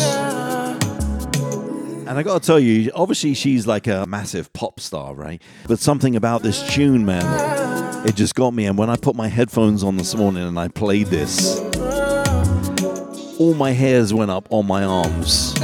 And 2.06 2.08
I 2.08 2.22
got 2.22 2.40
to 2.40 2.46
tell 2.46 2.58
you, 2.58 2.90
obviously, 2.94 3.34
she's 3.34 3.66
like 3.66 3.86
a 3.86 4.06
massive 4.06 4.50
pop 4.54 4.80
star, 4.80 5.14
right? 5.14 5.42
But 5.68 5.78
something 5.78 6.16
about 6.16 6.42
this 6.42 6.66
tune, 6.72 7.04
man, 7.04 8.06
it 8.08 8.16
just 8.16 8.34
got 8.34 8.54
me. 8.54 8.64
And 8.64 8.78
when 8.78 8.88
I 8.88 8.96
put 8.96 9.14
my 9.14 9.28
headphones 9.28 9.84
on 9.84 9.98
this 9.98 10.14
morning 10.14 10.42
and 10.42 10.58
I 10.58 10.68
played 10.68 11.08
this, 11.08 11.60
all 13.38 13.54
my 13.54 13.72
hairs 13.72 14.12
went 14.14 14.30
up 14.30 14.46
on 14.50 14.66
my 14.66 14.84
arms. 14.84 15.54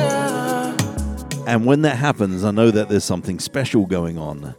And 1.46 1.66
when 1.66 1.82
that 1.82 1.96
happens, 1.96 2.44
I 2.44 2.50
know 2.50 2.70
that 2.70 2.88
there's 2.88 3.04
something 3.04 3.38
special 3.40 3.86
going 3.86 4.16
on. 4.18 4.54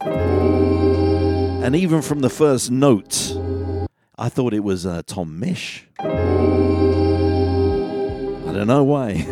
And 1.64 1.74
even 1.74 2.02
from 2.02 2.20
the 2.20 2.28
first 2.28 2.70
note, 2.70 3.36
I 4.18 4.28
thought 4.28 4.52
it 4.52 4.60
was 4.60 4.84
uh, 4.84 5.02
Tom 5.06 5.40
Misch. 5.40 5.82
I 5.98 6.04
don't 8.52 8.66
know 8.66 8.84
why. 8.84 9.24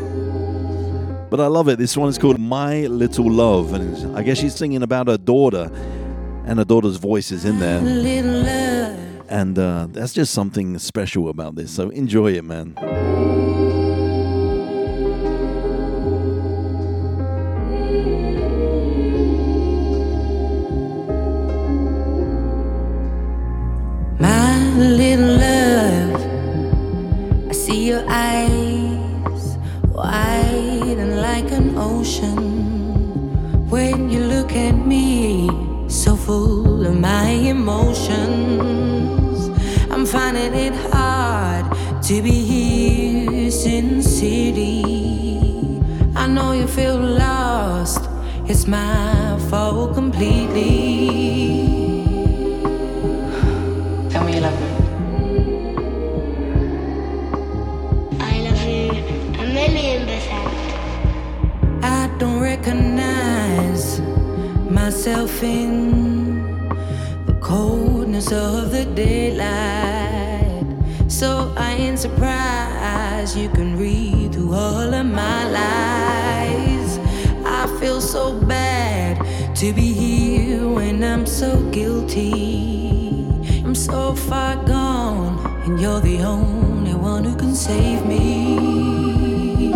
But 1.29 1.40
I 1.40 1.47
love 1.47 1.68
it. 1.68 1.79
This 1.79 1.97
one 1.97 2.09
is 2.09 2.18
called 2.18 2.38
My 2.40 2.87
Little 2.87 3.31
Love. 3.31 3.75
And 3.75 4.16
I 4.16 4.23
guess 4.23 4.38
she's 4.38 4.55
singing 4.55 4.83
about 4.83 5.09
her 5.09 5.18
daughter, 5.18 5.71
and 6.47 6.59
her 6.59 6.64
daughter's 6.64 6.97
voice 6.97 7.31
is 7.31 7.45
in 7.45 7.59
there. 7.59 7.81
And 9.29 9.59
uh, 9.59 9.88
that's 9.90 10.12
just 10.12 10.33
something 10.35 10.79
special 10.79 11.29
about 11.29 11.55
this. 11.55 11.71
So 11.71 11.90
enjoy 11.90 12.33
it, 12.33 12.45
man. 12.45 12.75
Eyes 28.12 29.57
wide 29.88 30.98
and 30.98 31.16
like 31.22 31.51
an 31.51 31.77
ocean. 31.77 32.38
When 33.68 34.11
you 34.11 34.20
look 34.20 34.53
at 34.53 34.75
me, 34.75 35.48
so 35.88 36.14
full 36.14 36.87
of 36.87 36.94
my 37.01 37.29
emotions, 37.55 39.48
I'm 39.90 40.05
finding 40.05 40.55
it 40.55 40.75
hard 40.92 41.64
to 42.05 42.22
be 42.22 42.38
here 42.53 43.51
sincerely. 43.51 44.85
I 46.14 46.27
know 46.27 46.53
you 46.53 46.66
feel 46.66 46.98
lost, 46.98 48.09
it's 48.46 48.66
my 48.66 49.38
fault 49.48 49.94
completely. 49.94 51.51
Myself 64.92 65.42
in 65.42 66.68
the 67.24 67.33
coldness 67.40 68.31
of 68.31 68.70
the 68.70 68.85
daylight. 68.85 70.66
So 71.09 71.50
I 71.57 71.72
ain't 71.72 71.98
surprised 71.98 73.35
you 73.35 73.48
can 73.48 73.78
read 73.78 74.35
through 74.35 74.52
all 74.52 74.92
of 74.92 75.07
my 75.07 75.48
lies. 75.48 76.98
I 77.46 77.66
feel 77.81 78.02
so 78.02 78.38
bad 78.40 79.16
to 79.57 79.72
be 79.72 79.94
here 79.94 80.68
when 80.68 81.02
I'm 81.02 81.24
so 81.24 81.59
guilty. 81.70 83.26
I'm 83.64 83.74
so 83.74 84.14
far 84.14 84.57
gone, 84.66 85.38
and 85.64 85.81
you're 85.81 86.00
the 86.00 86.18
only 86.18 86.94
one 86.94 87.24
who 87.24 87.35
can 87.35 87.55
save 87.55 88.05
me. 88.05 89.72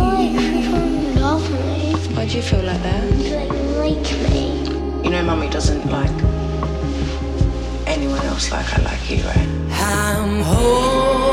Lovely. 1.19 1.95
Why 2.15 2.27
do 2.27 2.37
you 2.37 2.43
feel 2.43 2.63
like 2.63 2.83
that? 2.83 3.03
You 3.15 3.37
Like, 3.37 4.03
like 4.05 4.31
me. 4.31 4.56
You 5.07 5.13
know, 5.13 5.23
mummy 5.23 5.49
doesn't 5.49 5.89
like 5.89 6.11
anyone 7.87 8.19
else 8.27 8.51
like 8.51 8.67
I 8.77 8.83
like 8.83 9.09
you, 9.09 9.23
right? 9.23 9.49
I'm 9.71 10.41
holding 10.41 11.26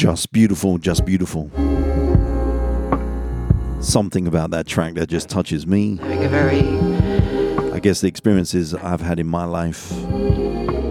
Just 0.00 0.32
beautiful, 0.32 0.78
just 0.78 1.04
beautiful. 1.04 1.50
Something 3.82 4.26
about 4.26 4.50
that 4.52 4.66
track 4.66 4.94
that 4.94 5.10
just 5.10 5.28
touches 5.28 5.66
me. 5.66 5.98
Having 5.98 6.24
a 6.24 6.28
very 6.30 7.70
I 7.70 7.80
guess 7.80 8.00
the 8.00 8.08
experiences 8.08 8.72
I've 8.72 9.02
had 9.02 9.18
in 9.18 9.26
my 9.26 9.44
life, 9.44 9.90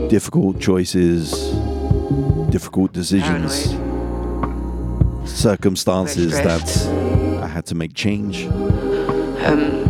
difficult 0.10 0.60
choices, 0.60 1.32
difficult 2.52 2.94
decisions, 2.94 3.72
circumstances 5.26 6.34
that. 6.34 7.42
I 7.42 7.48
had 7.48 7.66
to 7.66 7.74
make 7.74 7.96
change. 7.96 8.46
um 9.44 9.88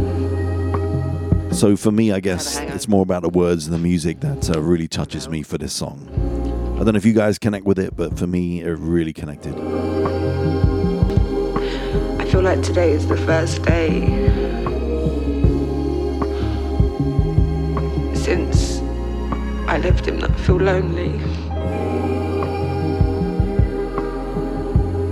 So 1.51 1.75
for 1.75 1.91
me, 1.91 2.13
I 2.13 2.21
guess 2.21 2.57
it's 2.57 2.87
more 2.87 3.03
about 3.03 3.23
the 3.23 3.29
words 3.29 3.65
and 3.65 3.75
the 3.75 3.79
music 3.79 4.21
that 4.21 4.55
uh, 4.55 4.61
really 4.61 4.87
touches 4.87 5.27
me 5.27 5.43
for 5.43 5.57
this 5.57 5.73
song. 5.73 6.18
I 6.79 6.83
don't 6.83 6.93
know 6.93 6.97
if 6.97 7.03
you 7.03 7.11
guys 7.11 7.37
connect 7.37 7.65
with 7.65 7.77
it, 7.77 7.93
but 7.97 8.17
for 8.17 8.25
me, 8.25 8.61
it 8.61 8.79
really 8.79 9.11
connected. 9.11 9.53
I 12.17 12.23
feel 12.31 12.41
like 12.41 12.63
today 12.63 12.93
is 12.93 13.05
the 13.05 13.17
first 13.17 13.61
day 13.63 13.99
since 18.15 18.79
I 19.67 19.77
left 19.79 20.05
him 20.07 20.21
that 20.21 20.31
I 20.31 20.35
feel 20.35 20.55
lonely. 20.55 21.19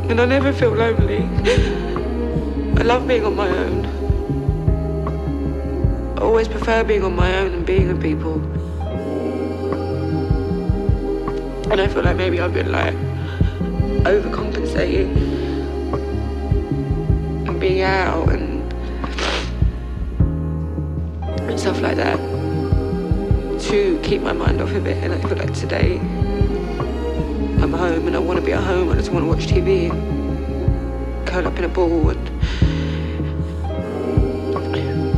And 0.10 0.22
I 0.22 0.26
never 0.26 0.54
feel 0.54 0.72
lonely. 0.72 1.24
I 2.80 2.84
love 2.84 3.06
being 3.10 3.26
on 3.26 3.36
my 3.36 3.50
own. 3.50 3.86
I 6.18 6.22
always 6.22 6.48
prefer 6.48 6.86
being 6.86 7.04
on 7.04 7.14
my 7.14 7.40
own 7.40 7.54
and 7.56 7.66
being 7.66 7.90
with 7.90 8.02
people. 8.02 8.57
And 11.70 11.82
I 11.82 11.88
feel 11.90 12.02
like 12.02 12.16
maybe 12.16 12.40
I've 12.40 12.54
been 12.54 12.72
like 12.72 12.94
overcompensating 14.06 15.16
and 17.48 17.60
being 17.60 17.82
out 17.82 18.30
and, 18.30 18.74
and 21.42 21.60
stuff 21.60 21.82
like 21.82 21.98
that 21.98 22.18
to 23.68 24.00
keep 24.02 24.22
my 24.22 24.32
mind 24.32 24.62
off 24.62 24.72
of 24.72 24.88
it. 24.88 25.04
And 25.04 25.14
I 25.14 25.20
feel 25.28 25.38
like 25.38 25.54
today 25.54 25.98
I'm 25.98 27.74
home 27.74 28.08
and 28.08 28.16
I 28.16 28.20
want 28.20 28.40
to 28.40 28.46
be 28.46 28.54
at 28.54 28.64
home. 28.64 28.90
I 28.90 28.94
just 28.96 29.12
want 29.12 29.26
to 29.26 29.30
watch 29.30 29.48
TV 29.48 29.90
curl 31.26 31.46
up 31.46 31.58
in 31.58 31.66
a 31.66 31.68
ball 31.68 32.12
and 32.12 32.24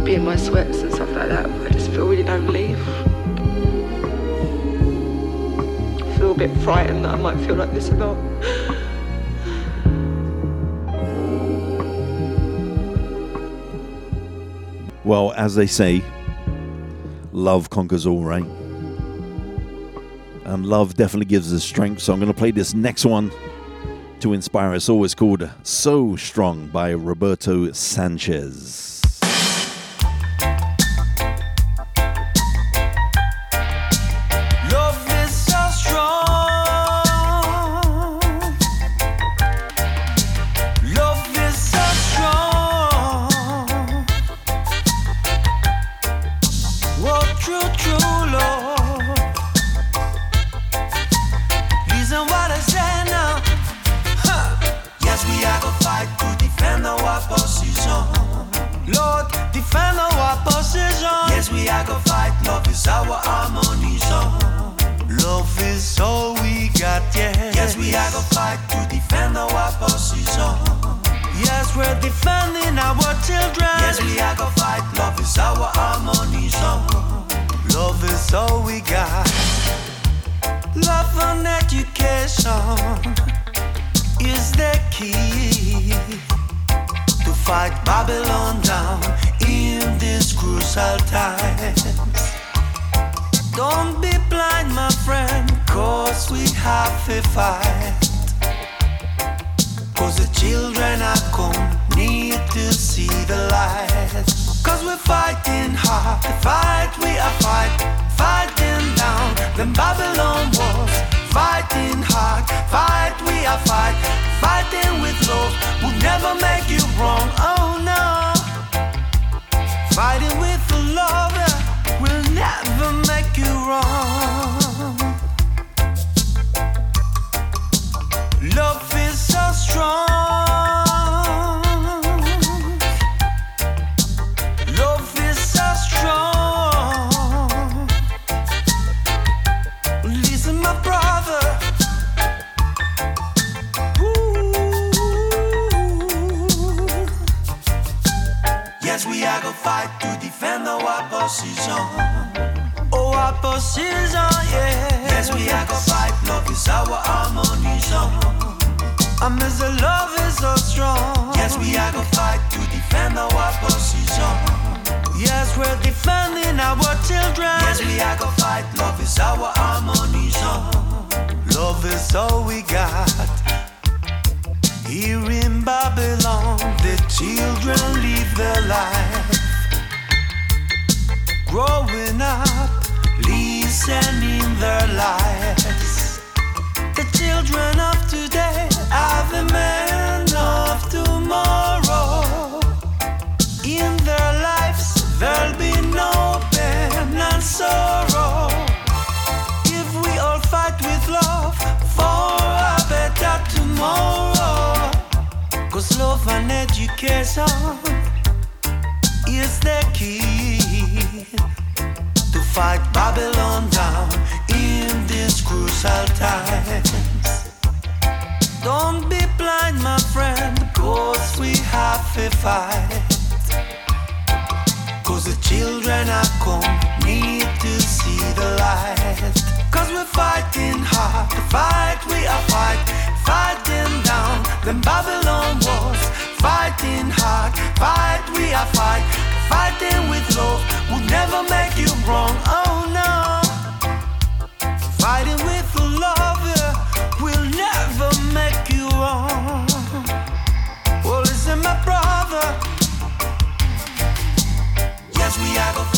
be 0.04 0.16
in 0.16 0.26
my 0.26 0.36
sweats 0.36 0.80
and 0.80 0.92
stuff 0.92 1.12
like 1.12 1.30
that. 1.30 1.46
But 1.46 1.68
I 1.68 1.70
just 1.70 1.92
feel 1.92 2.08
really 2.08 2.24
lonely. 2.24 2.76
Bit 6.40 6.58
frightened 6.60 7.04
that 7.04 7.16
I 7.16 7.18
might 7.18 7.38
feel 7.46 7.56
like 7.56 7.74
this 7.74 7.90
a 7.90 7.96
lot. 7.96 8.16
Well, 15.04 15.34
as 15.34 15.56
they 15.56 15.68
say, 15.68 16.02
love 17.34 17.70
conquers 17.70 18.06
all, 18.06 18.24
right? 18.24 18.46
And 20.46 20.66
love 20.66 20.94
definitely 20.94 21.26
gives 21.26 21.54
us 21.54 21.62
strength. 21.62 22.02
So 22.02 22.14
I'm 22.14 22.20
going 22.22 22.32
to 22.32 22.38
play 22.38 22.52
this 22.52 22.74
next 22.74 23.06
one 23.06 23.34
to 24.22 24.32
inspire 24.32 24.74
us 24.74 24.88
all. 24.88 25.04
It's 25.04 25.14
called 25.14 25.50
So 25.64 26.16
Strong 26.16 26.68
by 26.68 26.92
Roberto 26.92 27.74
Sanchez. 27.74 28.99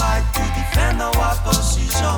To 0.01 0.41
defend 0.57 0.99
our 0.99 1.35
position. 1.45 2.17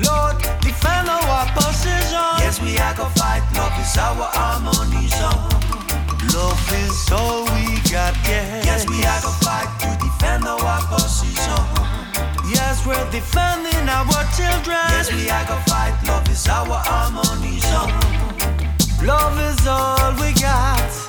Lord, 0.00 0.38
defend 0.62 1.08
our 1.10 1.44
position. 1.52 2.24
Yes, 2.40 2.58
we 2.58 2.78
are 2.78 2.94
gonna 2.94 3.10
fight. 3.20 3.42
Love 3.54 3.76
is 3.78 3.98
our 3.98 4.24
ammunition. 4.32 5.36
Love 6.32 6.72
is 6.72 7.12
all 7.12 7.44
we 7.52 7.76
got, 7.92 8.16
yes. 8.24 8.64
Yes, 8.64 8.88
we 8.88 9.04
are 9.04 9.20
gonna 9.20 9.44
fight 9.44 9.68
to 9.80 9.92
defend 10.00 10.48
our 10.48 10.80
position. 10.88 11.60
Yes, 12.48 12.86
we're 12.86 13.10
defending 13.10 13.86
our 13.90 14.24
children. 14.32 14.88
Yes, 14.96 15.12
we 15.12 15.28
are 15.28 15.44
gonna 15.44 15.60
fight. 15.68 15.94
Love 16.08 16.26
is 16.30 16.48
our 16.48 16.80
ammunition. 16.88 17.92
Love 19.04 19.38
is 19.38 19.66
all 19.66 20.14
we 20.14 20.32
got. 20.40 21.05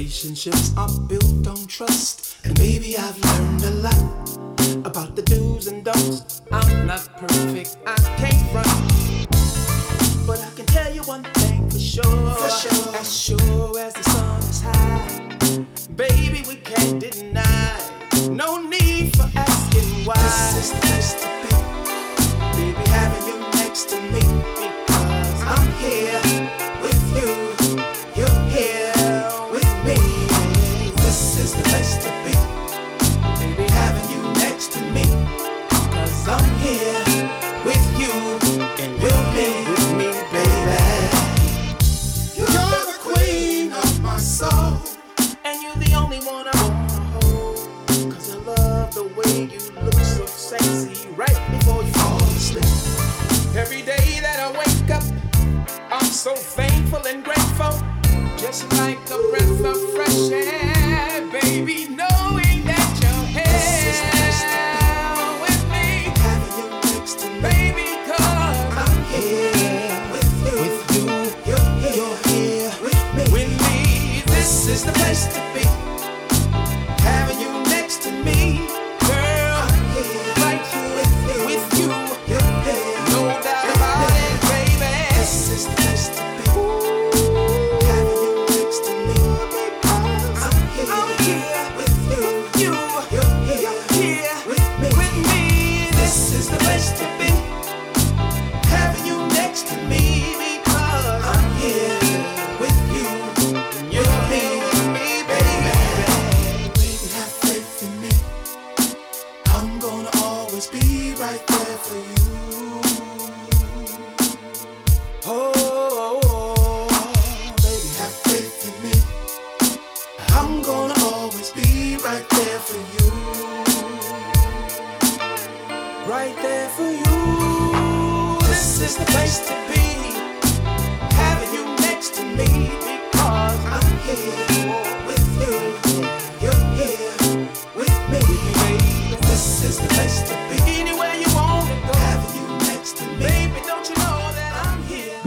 Relationships 0.00 0.72
are 0.78 0.88
built 1.08 1.46
on 1.46 1.66
trust. 1.66 2.34
And 2.44 2.54
baby, 2.54 2.96
I've 2.96 3.22
learned 3.22 3.64
a 3.64 3.70
lot 3.82 4.86
about 4.86 5.14
the 5.14 5.20
do's 5.20 5.66
and 5.66 5.84
don'ts. 5.84 6.40
I'm 6.50 6.86
not 6.86 7.06
perfect, 7.18 7.76
I 7.86 7.96
can't 8.16 8.54
run. 8.54 8.64
But 10.26 10.40
I 10.40 10.50
can 10.56 10.64
tell 10.64 10.90
you 10.94 11.02
one 11.02 11.22
thing 11.34 11.68
for 11.68 11.78
sure. 11.78 12.30
For 12.32 12.48
sure. 12.48 12.96
As 12.96 13.14
sure 13.14 13.78
as 13.78 13.92
the 13.92 14.04
sun 14.04 14.40
is 14.40 14.62
high, 14.62 15.66
baby, 15.96 16.44
we 16.48 16.56
can't 16.56 16.98
deny. 16.98 17.78
No 18.30 18.56
need 18.56 19.14
for 19.14 19.30
asking 19.36 20.06
why. 20.06 20.14
This 20.14 20.64
is 20.64 20.72
nice 20.80 21.12
to 21.20 21.28
be. 21.42 21.52
Baby, 22.56 22.88
having 22.88 23.26
you 23.28 23.38
next 23.60 23.90
to 23.90 24.00
me. 24.00 24.20
Because 24.56 25.42
I'm 25.42 25.70
here. 25.72 26.29
you 49.48 49.89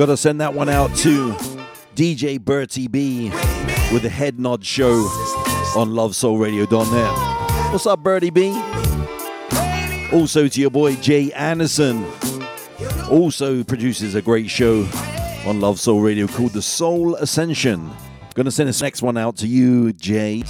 Here? 0.03 0.07
Gotta 0.07 0.17
send 0.17 0.41
that 0.41 0.53
one 0.53 0.67
out 0.67 0.93
to 0.97 1.31
DJ 1.95 2.37
Bertie 2.37 2.89
B 2.89 3.29
with 3.93 4.01
the 4.01 4.09
Head 4.09 4.37
Nod 4.37 4.65
Show 4.65 4.95
on 5.77 5.91
LoveSoulRadio.net. 5.91 7.71
What's 7.71 7.85
up, 7.85 8.03
Bertie 8.03 8.29
B? 8.29 8.51
Also 10.11 10.49
to 10.49 10.59
your 10.59 10.71
boy 10.71 10.97
Jay 10.97 11.31
Anderson. 11.31 12.05
Also 13.09 13.63
produces 13.63 14.13
a 14.15 14.21
great 14.21 14.49
show 14.49 14.85
on 15.45 15.61
Love 15.61 15.79
Soul 15.79 16.01
Radio 16.01 16.27
called 16.27 16.51
The 16.51 16.61
Soul 16.61 17.15
Ascension. 17.15 17.89
Gonna 18.35 18.51
send 18.51 18.67
this 18.67 18.81
next 18.81 19.01
one 19.01 19.15
out 19.15 19.37
to 19.37 19.47
you, 19.47 19.93
Jay. 19.93 20.43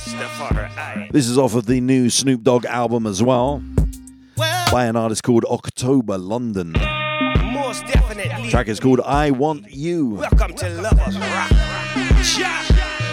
This 1.11 1.27
is 1.27 1.37
off 1.37 1.53
of 1.53 1.67
the 1.67 1.79
new 1.79 2.09
Snoop 2.09 2.41
Dogg 2.41 2.65
album 2.65 3.05
as 3.05 3.21
well. 3.21 3.61
By 4.35 4.85
an 4.85 4.95
artist 4.95 5.21
called 5.21 5.45
October 5.45 6.17
London. 6.17 6.75
Track 8.53 8.67
is 8.67 8.79
called 8.79 9.01
I 9.01 9.31
Want 9.31 9.73
You. 9.73 10.09
Welcome 10.09 10.53
to 10.53 10.69
Lovers 10.69 11.17
Rock. 11.17 11.49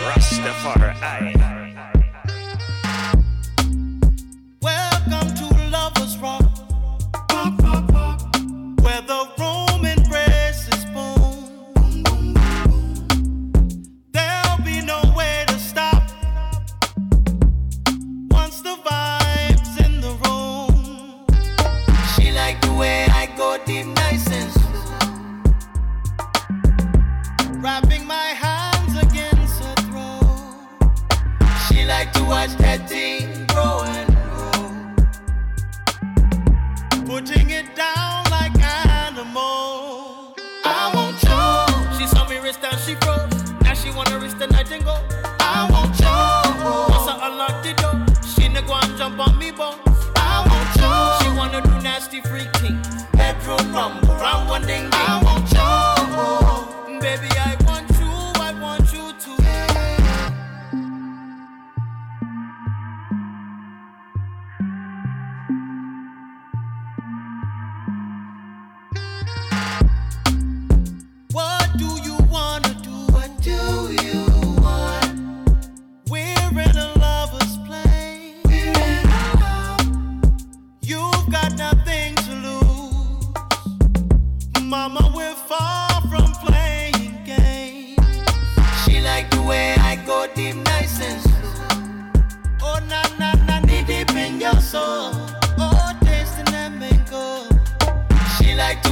Rastafari. 0.04 0.94
Eh? 1.00 1.59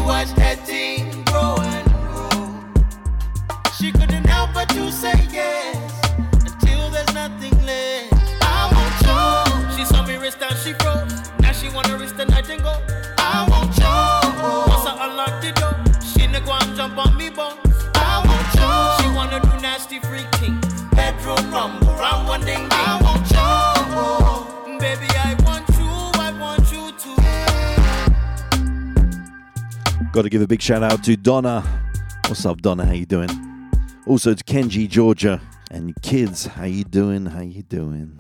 Watch 0.08 0.37
Got 30.18 30.22
to 30.22 30.30
give 30.30 30.42
a 30.42 30.48
big 30.48 30.60
shout 30.60 30.82
out 30.82 31.04
to 31.04 31.16
Donna. 31.16 31.62
What's 32.26 32.44
up, 32.44 32.60
Donna? 32.60 32.84
How 32.84 32.90
you 32.90 33.06
doing? 33.06 33.30
Also 34.04 34.34
to 34.34 34.42
Kenji, 34.42 34.88
Georgia, 34.88 35.40
and 35.70 35.94
kids. 36.02 36.44
How 36.44 36.64
you 36.64 36.82
doing? 36.82 37.24
How 37.24 37.42
you 37.42 37.62
doing? 37.62 38.18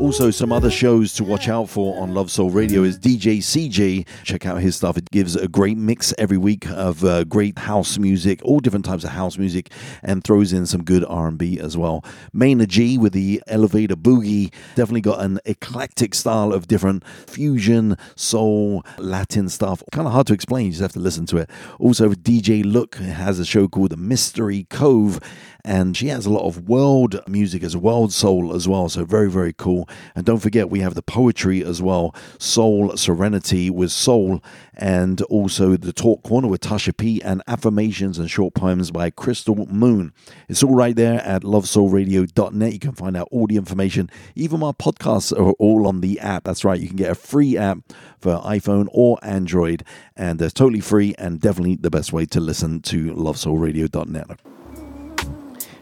Also, 0.00 0.30
some 0.30 0.50
other 0.50 0.70
shows 0.70 1.14
to 1.14 1.22
watch 1.22 1.48
out 1.48 1.68
for 1.68 2.02
on 2.02 2.12
Love 2.12 2.28
Soul 2.28 2.50
Radio 2.50 2.82
is 2.82 2.98
DJ 2.98 3.38
CJ. 3.38 4.06
Check 4.24 4.44
out 4.44 4.60
his 4.60 4.74
stuff. 4.74 4.96
It 4.96 5.08
gives 5.10 5.36
a 5.36 5.46
great 5.46 5.78
mix 5.78 6.12
every 6.18 6.36
week 6.36 6.68
of 6.68 7.04
uh, 7.04 7.22
great 7.24 7.60
house 7.60 7.96
music, 7.96 8.40
all 8.42 8.58
different 8.58 8.84
types 8.84 9.04
of 9.04 9.10
house 9.10 9.38
music, 9.38 9.70
and 10.02 10.24
throws 10.24 10.52
in 10.52 10.66
some 10.66 10.82
good 10.82 11.04
R&B 11.04 11.60
as 11.60 11.76
well. 11.76 12.04
Maynard 12.32 12.70
G 12.70 12.98
with 12.98 13.12
the 13.12 13.40
Elevator 13.46 13.94
Boogie 13.94 14.52
definitely 14.74 15.00
got 15.00 15.20
an 15.20 15.38
eclectic 15.44 16.14
style 16.14 16.52
of 16.52 16.66
different 16.66 17.06
fusion, 17.06 17.96
soul, 18.16 18.84
Latin 18.98 19.48
stuff. 19.48 19.82
Kind 19.92 20.08
of 20.08 20.12
hard 20.12 20.26
to 20.26 20.34
explain. 20.34 20.66
You 20.66 20.72
just 20.72 20.82
have 20.82 20.92
to 20.92 21.00
listen 21.00 21.24
to 21.26 21.36
it. 21.36 21.48
Also, 21.78 22.10
DJ 22.10 22.64
Look 22.64 22.96
has 22.96 23.38
a 23.38 23.44
show 23.44 23.68
called 23.68 23.90
The 23.90 23.96
Mystery 23.96 24.66
Cove 24.68 25.20
and 25.64 25.96
she 25.96 26.08
has 26.08 26.26
a 26.26 26.30
lot 26.30 26.46
of 26.46 26.68
world 26.68 27.20
music 27.26 27.62
as 27.62 27.76
world 27.76 28.12
soul 28.12 28.54
as 28.54 28.68
well 28.68 28.88
so 28.88 29.04
very 29.04 29.30
very 29.30 29.52
cool. 29.52 29.88
And 30.14 30.26
don't 30.26 30.40
forget 30.40 30.68
we 30.68 30.80
have 30.80 30.94
the 30.94 31.02
poetry 31.02 31.64
as 31.64 31.80
well 31.80 32.14
soul 32.38 32.96
serenity 32.96 33.70
with 33.70 33.90
soul 33.90 34.42
and 34.74 35.22
also 35.22 35.76
the 35.76 35.92
talk 35.92 36.22
corner 36.22 36.48
with 36.48 36.60
tasha 36.60 36.96
p 36.96 37.22
and 37.22 37.42
affirmations 37.46 38.18
and 38.18 38.30
short 38.30 38.54
poems 38.54 38.90
by 38.90 39.10
crystal 39.10 39.66
moon. 39.66 40.12
It's 40.48 40.62
all 40.62 40.74
right 40.74 40.94
there 40.94 41.20
at 41.22 41.42
lovesoulradio.net 41.42 42.72
you 42.72 42.78
can 42.78 42.92
find 42.92 43.16
out 43.16 43.28
all 43.30 43.46
the 43.46 43.56
information. 43.56 44.10
Even 44.34 44.60
my 44.60 44.72
podcasts 44.72 45.32
are 45.32 45.52
all 45.52 45.86
on 45.86 46.00
the 46.00 46.20
app. 46.20 46.44
That's 46.44 46.64
right 46.64 46.80
you 46.80 46.88
can 46.88 46.96
get 46.96 47.10
a 47.10 47.14
free 47.14 47.56
app 47.56 47.78
for 48.18 48.40
iphone 48.40 48.88
or 48.92 49.18
android 49.22 49.84
and 50.16 50.38
they're 50.38 50.50
totally 50.50 50.80
free 50.80 51.14
and 51.18 51.40
definitely 51.40 51.76
the 51.76 51.90
best 51.90 52.12
way 52.12 52.26
to 52.26 52.40
listen 52.40 52.80
to 52.82 53.12
lovesoulradio.net 53.14 54.53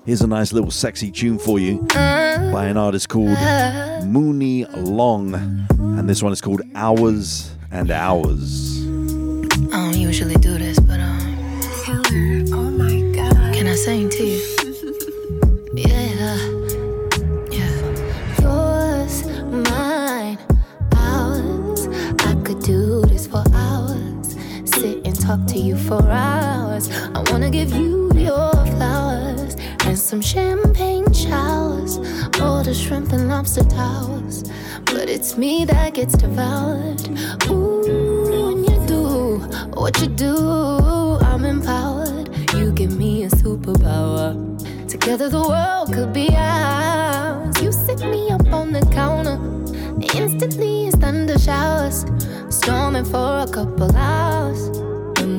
Here's 0.04 0.20
a 0.20 0.26
nice 0.26 0.52
little 0.52 0.72
sexy 0.72 1.12
tune 1.12 1.38
for 1.38 1.60
you 1.60 1.86
by 1.94 2.66
an 2.66 2.76
artist 2.76 3.08
called 3.08 3.38
Muni 4.04 4.64
Long. 4.64 5.34
And 5.78 6.08
this 6.08 6.20
one 6.24 6.32
is 6.32 6.40
called 6.40 6.60
Hours 6.74 7.54
and 7.70 7.88
Hours. 7.92 8.84
I 8.84 9.76
don't 9.76 9.96
usually 9.96 10.34
do 10.34 10.58
this, 10.58 10.80
but 10.80 10.98
um. 10.98 11.60
Oh 12.52 12.70
my 12.72 13.00
god. 13.14 13.54
Can 13.54 13.68
I 13.68 13.76
sing 13.76 14.08
to 14.10 14.24
you? 14.24 14.42
yeah. 15.74 16.36
Yeah. 17.52 18.40
Yours, 18.40 19.24
mine, 19.70 20.38
ours. 20.96 21.86
I 22.26 22.34
could 22.42 22.60
do 22.64 23.02
this 23.02 23.28
for 23.28 23.44
hours. 23.54 24.34
Sit 24.64 25.06
and 25.06 25.20
talk 25.20 25.46
to 25.46 25.58
you 25.58 25.76
for 25.76 26.02
hours. 26.02 26.90
I 26.90 27.22
wanna 27.30 27.50
give 27.50 27.72
you 27.72 28.10
your 28.14 28.50
flowers 28.50 29.11
and 29.11 29.11
some 30.02 30.20
champagne 30.20 31.10
showers, 31.12 31.98
all 32.40 32.62
the 32.64 32.74
shrimp 32.74 33.12
and 33.12 33.28
lobster 33.28 33.62
towers. 33.64 34.42
But 34.86 35.08
it's 35.08 35.36
me 35.38 35.64
that 35.66 35.94
gets 35.94 36.14
devoured. 36.14 37.00
Ooh, 37.48 38.24
when 38.30 38.64
you 38.64 38.86
do 38.86 39.38
what 39.74 40.00
you 40.00 40.08
do, 40.08 41.18
I'm 41.22 41.44
empowered. 41.44 42.28
You 42.56 42.72
give 42.72 42.98
me 42.98 43.24
a 43.24 43.28
superpower. 43.28 44.34
Together 44.88 45.28
the 45.28 45.40
world 45.40 45.92
could 45.92 46.12
be 46.12 46.28
ours. 46.34 47.62
You 47.62 47.70
sit 47.70 48.00
me 48.00 48.28
up 48.30 48.46
on 48.52 48.72
the 48.72 48.82
counter. 48.92 49.38
Instantly 50.16 50.88
it's 50.88 50.96
thunder 50.96 51.38
showers, 51.38 52.04
storming 52.50 53.04
for 53.04 53.44
a 53.46 53.46
couple 53.46 53.94
hours 53.96 54.91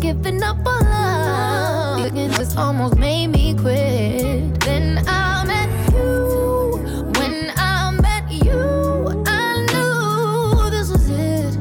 giving 0.00 0.42
up 0.42 0.58
on 0.66 0.84
love. 0.84 2.02
Thinking 2.02 2.30
this 2.30 2.56
almost 2.56 2.96
made 2.96 3.28
me 3.28 3.54
quit. 3.54 4.60
Then 4.60 5.04
I 5.06 5.44
met 5.44 5.68
you. 5.92 6.78
When 7.18 7.50
I 7.56 7.90
met 7.90 8.30
you, 8.30 9.24
I 9.26 9.66
knew 9.68 10.70
this 10.70 10.90
was 10.90 11.08
it. 11.08 11.56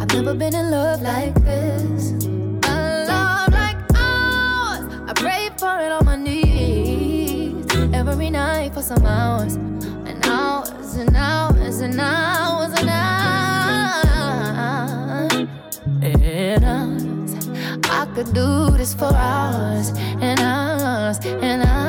I've 0.00 0.12
never 0.12 0.34
been 0.34 0.54
in 0.54 0.70
love 0.70 1.02
like 1.02 1.34
this. 1.44 2.12
A 2.66 3.06
love 3.08 3.52
like 3.52 3.78
ours. 3.94 4.84
I 5.08 5.12
pray 5.14 5.50
for 5.58 5.78
it 5.80 5.92
on 5.92 6.04
my 6.04 6.16
knees 6.16 7.66
every 7.94 8.30
night 8.30 8.74
for 8.74 8.82
some 8.82 9.04
hours 9.06 9.54
and 9.54 10.26
hours 10.26 10.96
and 10.96 11.16
hours 11.16 11.80
and 11.80 12.00
hours. 12.00 12.35
could 18.16 18.32
do 18.32 18.70
this 18.70 18.94
for 18.94 19.12
hours 19.12 19.90
and 20.22 20.40
hours 20.40 21.18
and 21.22 21.62
hours. 21.62 21.85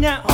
Now. 0.00 0.29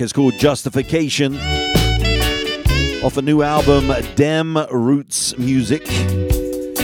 Is 0.00 0.14
called 0.14 0.38
Justification 0.38 1.36
off 3.04 3.18
a 3.18 3.22
new 3.22 3.42
album, 3.42 3.92
Dem 4.14 4.56
Roots 4.70 5.36
Music. 5.36 5.86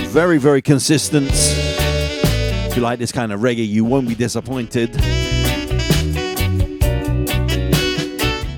Very, 0.09 0.37
very 0.37 0.61
consistent. 0.61 1.31
If 1.33 2.77
you 2.77 2.83
like 2.83 2.99
this 2.99 3.13
kind 3.13 3.33
of 3.33 3.41
reggae, 3.41 3.67
you 3.67 3.87
won't 3.87 4.07
be 4.07 4.15
disappointed. 4.15 4.95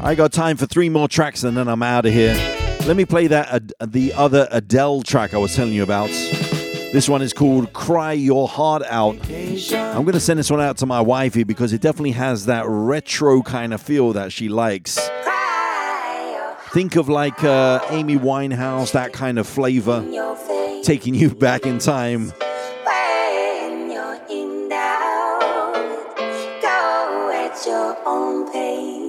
I 0.01 0.15
got 0.17 0.33
time 0.33 0.57
for 0.57 0.67
three 0.67 0.89
more 0.89 1.07
tracks 1.07 1.45
and 1.45 1.57
then 1.57 1.69
I'm 1.69 1.85
out 1.85 2.05
of 2.05 2.13
here. 2.13 2.35
Let 2.85 2.97
me 2.97 3.05
play 3.05 3.29
that 3.29 3.73
uh, 3.79 3.87
the 3.87 4.13
other 4.15 4.49
Adele 4.51 5.03
track 5.03 5.35
I 5.35 5.39
was 5.39 5.55
telling 5.55 5.73
you 5.73 5.85
about. 5.85 6.11
This 6.93 7.07
one 7.07 7.21
is 7.21 7.35
called 7.35 7.73
Cry 7.75 8.13
Your 8.13 8.49
Heart 8.49 8.83
Out. 8.89 9.17
I'm 9.31 10.05
going 10.05 10.13
to 10.13 10.21
send 10.21 10.39
this 10.39 10.51
one 10.51 10.61
out 10.61 10.79
to 10.79 10.87
my 10.87 11.03
wifey 11.03 11.45
because 11.45 11.75
it 11.75 11.83
definitely 11.83 12.13
has 12.13 12.47
that 12.47 12.65
retro 12.67 13.43
kind 13.43 13.75
of 13.75 13.83
feel 13.83 14.15
that 14.15 14.33
she 14.33 14.49
likes. 14.49 14.99
Think 16.73 16.97
of 16.97 17.09
like 17.09 17.45
uh, 17.45 17.81
Amy 17.91 18.17
Winehouse, 18.17 18.93
that 18.93 19.13
kind 19.13 19.39
of 19.39 19.47
flavor, 19.47 20.03
taking 20.83 21.15
you 21.15 21.35
back 21.35 21.67
in 21.67 21.79
time. 21.79 22.33
your 27.67 27.97
own. 28.07 29.08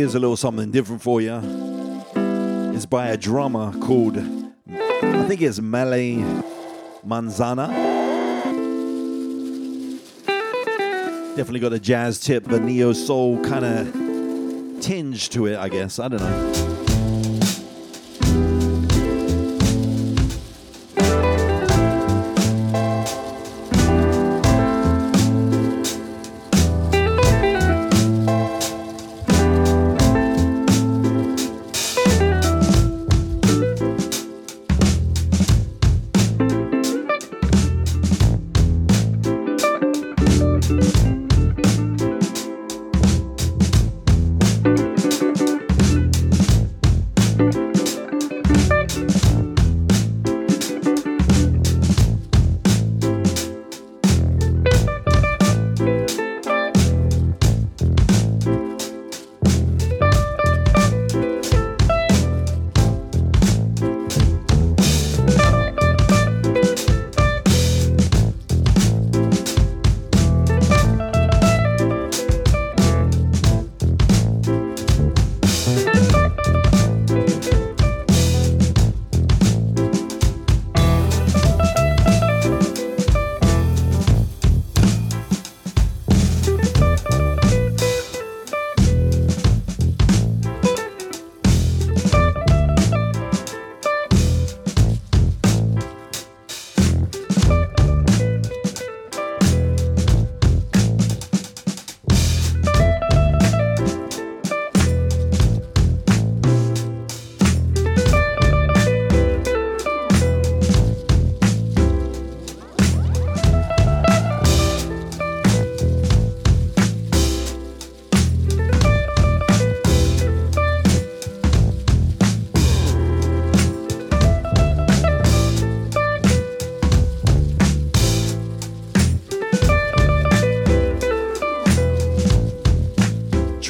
Here's 0.00 0.14
a 0.14 0.18
little 0.18 0.38
something 0.38 0.70
different 0.70 1.02
for 1.02 1.20
you. 1.20 1.38
It's 2.74 2.86
by 2.86 3.08
a 3.08 3.18
drummer 3.18 3.70
called, 3.80 4.16
I 4.16 5.24
think 5.28 5.42
it's 5.42 5.60
Mele 5.60 6.24
Manzana. 7.06 7.68
Definitely 11.36 11.60
got 11.60 11.74
a 11.74 11.78
jazz 11.78 12.18
tip, 12.18 12.48
but 12.48 12.62
neo 12.62 12.94
soul 12.94 13.44
kind 13.44 13.66
of 13.66 14.80
tinge 14.80 15.28
to 15.28 15.44
it, 15.44 15.58
I 15.58 15.68
guess. 15.68 15.98
I 15.98 16.08
don't 16.08 16.20
know. 16.20 16.49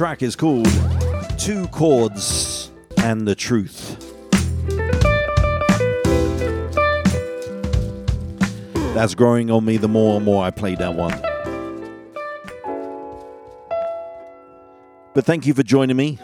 Track 0.01 0.23
is 0.23 0.35
called 0.35 0.67
Two 1.37 1.67
Chords 1.67 2.73
and 3.03 3.29
the 3.29 3.35
Truth. 3.35 3.99
That's 8.95 9.15
growing 9.15 9.51
on 9.51 9.67
me 9.67 9.77
the 9.77 9.89
more 9.89 10.17
and 10.17 10.25
more 10.25 10.43
I 10.43 10.53
play 10.53 10.75
that 10.77 10.95
one. 10.95 11.13
But 15.13 15.27
thank 15.27 15.47
you 15.47 15.53
for 15.53 15.63
joining 15.63 15.99
me. 15.99 16.19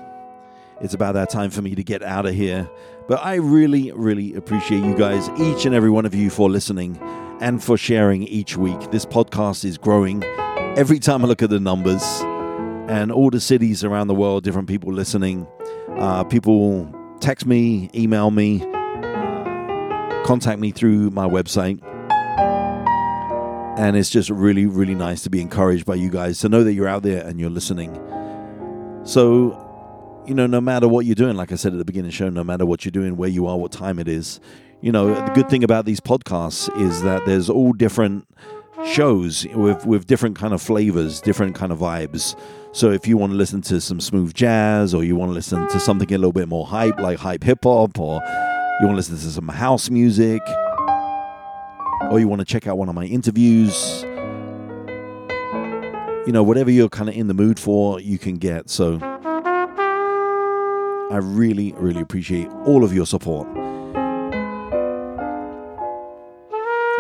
It's 0.81 0.95
about 0.95 1.13
that 1.13 1.29
time 1.29 1.51
for 1.51 1.61
me 1.61 1.75
to 1.75 1.85
get 1.85 2.03
out 2.03 2.25
of 2.25 2.35
here. 2.35 2.71
But 3.09 3.23
I 3.23 3.35
really, 3.35 3.93
really 3.93 4.35
appreciate 4.37 4.83
you 4.85 4.97
guys, 4.97 5.29
each 5.39 5.67
and 5.67 5.75
every 5.75 5.91
one 5.91 6.07
of 6.07 6.15
you, 6.15 6.31
for 6.31 6.49
listening 6.49 6.97
and 7.43 7.63
for 7.63 7.77
sharing 7.77 8.23
each 8.23 8.57
week. 8.57 8.91
This 8.91 9.05
podcast 9.05 9.67
is 9.67 9.77
growing 9.77 10.25
every 10.79 10.99
time 10.99 11.23
I 11.23 11.29
look 11.29 11.43
at 11.43 11.51
the 11.51 11.61
numbers 11.61 12.03
and 12.89 13.11
all 13.11 13.31
the 13.31 13.41
cities 13.41 13.83
around 13.85 14.09
the 14.09 14.15
world, 14.15 14.45
different 14.45 14.69
people 14.69 14.93
listening. 14.93 15.47
Uh, 15.99 16.25
people 16.25 16.93
text 17.21 17.47
me, 17.47 17.91
email 17.95 18.31
me, 18.31 18.61
contact 20.25 20.61
me 20.61 20.71
through 20.71 21.11
my 21.11 21.27
website. 21.27 21.83
And 23.79 23.97
it's 23.97 24.09
just 24.09 24.31
really, 24.31 24.67
really 24.67 24.95
nice 24.95 25.23
to 25.25 25.31
be 25.31 25.41
encouraged 25.41 25.85
by 25.85 25.97
you 25.97 26.11
guys 26.11 26.39
to 26.41 26.49
know 26.49 26.65
that 26.65 26.73
you're 26.73 26.89
out 26.89 27.03
there 27.03 27.27
and 27.27 27.39
you're 27.39 27.51
listening. 27.51 27.95
So, 29.05 30.23
you 30.27 30.35
know, 30.35 30.47
no 30.47 30.61
matter 30.61 30.89
what 30.89 31.05
you're 31.05 31.15
doing, 31.15 31.37
like 31.37 31.53
I 31.53 31.57
said 31.57 31.73
at 31.73 31.79
the 31.79 31.85
beginning 31.85 32.09
of 32.09 32.13
the 32.13 32.17
show, 32.17 32.31
no 32.31 32.43
matter 32.43 32.65
what 32.65 32.85
you're 32.85 32.93
doing, 32.93 33.17
where 33.17 33.29
you 33.29 33.47
are, 33.47 33.59
what 33.59 33.73
time 33.73 33.99
it 33.99 34.09
is, 34.09 34.41
you 34.81 34.93
know, 34.93 35.15
the 35.15 35.33
good 35.33 35.49
thing 35.49 35.65
about 35.65 35.85
these 35.85 36.01
podcasts 36.01 36.75
is 36.81 37.03
that 37.03 37.25
there's 37.27 37.51
all 37.51 37.73
different 37.73 38.27
shows 38.85 39.47
with 39.55 39.87
with 39.87 40.07
different 40.07 40.37
kind 40.37 40.53
of 40.53 40.61
flavors, 40.61 41.21
different 41.21 41.55
kind 41.55 41.73
of 41.73 41.79
vibes. 41.79 42.39
So 42.73 42.91
if 42.91 43.07
you 43.07 43.17
want 43.17 43.33
to 43.33 43.37
listen 43.37 43.63
to 43.63 43.81
some 43.81 44.01
smooth 44.01 44.35
jazz, 44.35 44.93
or 44.93 45.03
you 45.03 45.17
want 45.17 45.31
to 45.31 45.35
listen 45.35 45.67
to 45.69 45.81
something 45.81 46.13
a 46.13 46.19
little 46.19 46.33
bit 46.33 46.49
more 46.49 46.67
hype, 46.67 47.01
like 47.01 47.19
hype 47.19 47.43
hip 47.43 47.65
hop, 47.65 47.99
or 47.99 48.21
you 48.81 48.87
want 48.87 48.93
to 48.93 48.97
listen 48.97 49.17
to 49.17 49.23
some 49.23 49.49
house 49.49 49.89
music, 49.89 50.43
or 52.11 52.21
you 52.21 52.29
want 52.29 52.41
to 52.41 52.45
check 52.45 52.67
out 52.67 52.77
one 52.77 52.89
of 52.91 52.95
my 52.95 53.05
interviews, 53.05 54.03
you 56.27 56.33
know, 56.33 56.43
whatever 56.43 56.71
you're 56.71 56.91
kind 56.91 57.09
of 57.09 57.17
in 57.17 57.29
the 57.29 57.35
mood 57.35 57.59
for, 57.59 57.99
you 58.01 58.19
can 58.19 58.37
get. 58.37 58.69
So 58.69 58.99
I 61.11 61.19
really, 61.23 61.73
really 61.79 62.01
appreciate 62.03 62.51
all 62.67 62.85
of 62.85 62.93
your 62.93 63.07
support. 63.07 63.49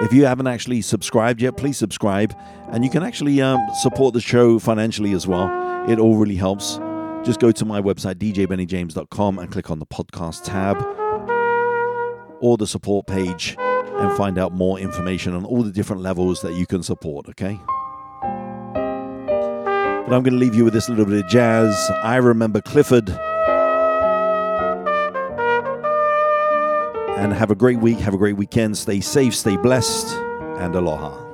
If 0.03 0.13
you 0.13 0.27
haven't 0.27 0.47
actually 0.47 0.83
subscribed 0.83 1.41
yet, 1.41 1.57
please 1.57 1.79
subscribe. 1.79 2.35
And 2.71 2.85
you 2.85 2.91
can 2.91 3.03
actually 3.03 3.41
um, 3.41 3.67
support 3.81 4.13
the 4.13 4.21
show 4.21 4.59
financially 4.59 5.13
as 5.13 5.27
well. 5.27 5.49
It 5.89 5.99
all 5.99 6.17
really 6.17 6.37
helps. 6.37 6.79
Just 7.25 7.41
go 7.41 7.51
to 7.51 7.65
my 7.65 7.81
website, 7.81 8.17
djbennyjames.com, 8.17 9.39
and 9.39 9.51
click 9.51 9.71
on 9.71 9.79
the 9.79 9.87
podcast 9.87 10.45
tab 10.45 10.83
or 12.41 12.59
the 12.59 12.67
support 12.67 13.07
page 13.07 13.57
and 13.59 14.17
find 14.19 14.39
out 14.39 14.53
more 14.53 14.79
information 14.79 15.33
on 15.33 15.47
all 15.47 15.63
the 15.63 15.73
different 15.73 16.03
levels 16.03 16.43
that 16.43 16.55
you 16.55 16.67
can 16.67 16.83
support, 16.83 17.27
okay? 17.31 17.59
But 20.07 20.15
I'm 20.15 20.23
going 20.23 20.35
to 20.35 20.39
leave 20.39 20.55
you 20.55 20.65
with 20.65 20.75
this 20.75 20.91
little 20.91 21.07
bit 21.07 21.25
of 21.25 21.31
jazz. 21.31 21.75
I 22.03 22.17
remember 22.17 22.61
Clifford. 22.61 23.19
And 27.17 27.33
have 27.33 27.51
a 27.51 27.55
great 27.55 27.79
week, 27.79 27.99
have 27.99 28.14
a 28.14 28.19
great 28.19 28.37
weekend. 28.37 28.77
Stay 28.77 29.01
safe, 29.01 29.35
stay 29.35 29.57
blessed, 29.57 30.14
and 30.59 30.75
aloha. 30.75 31.26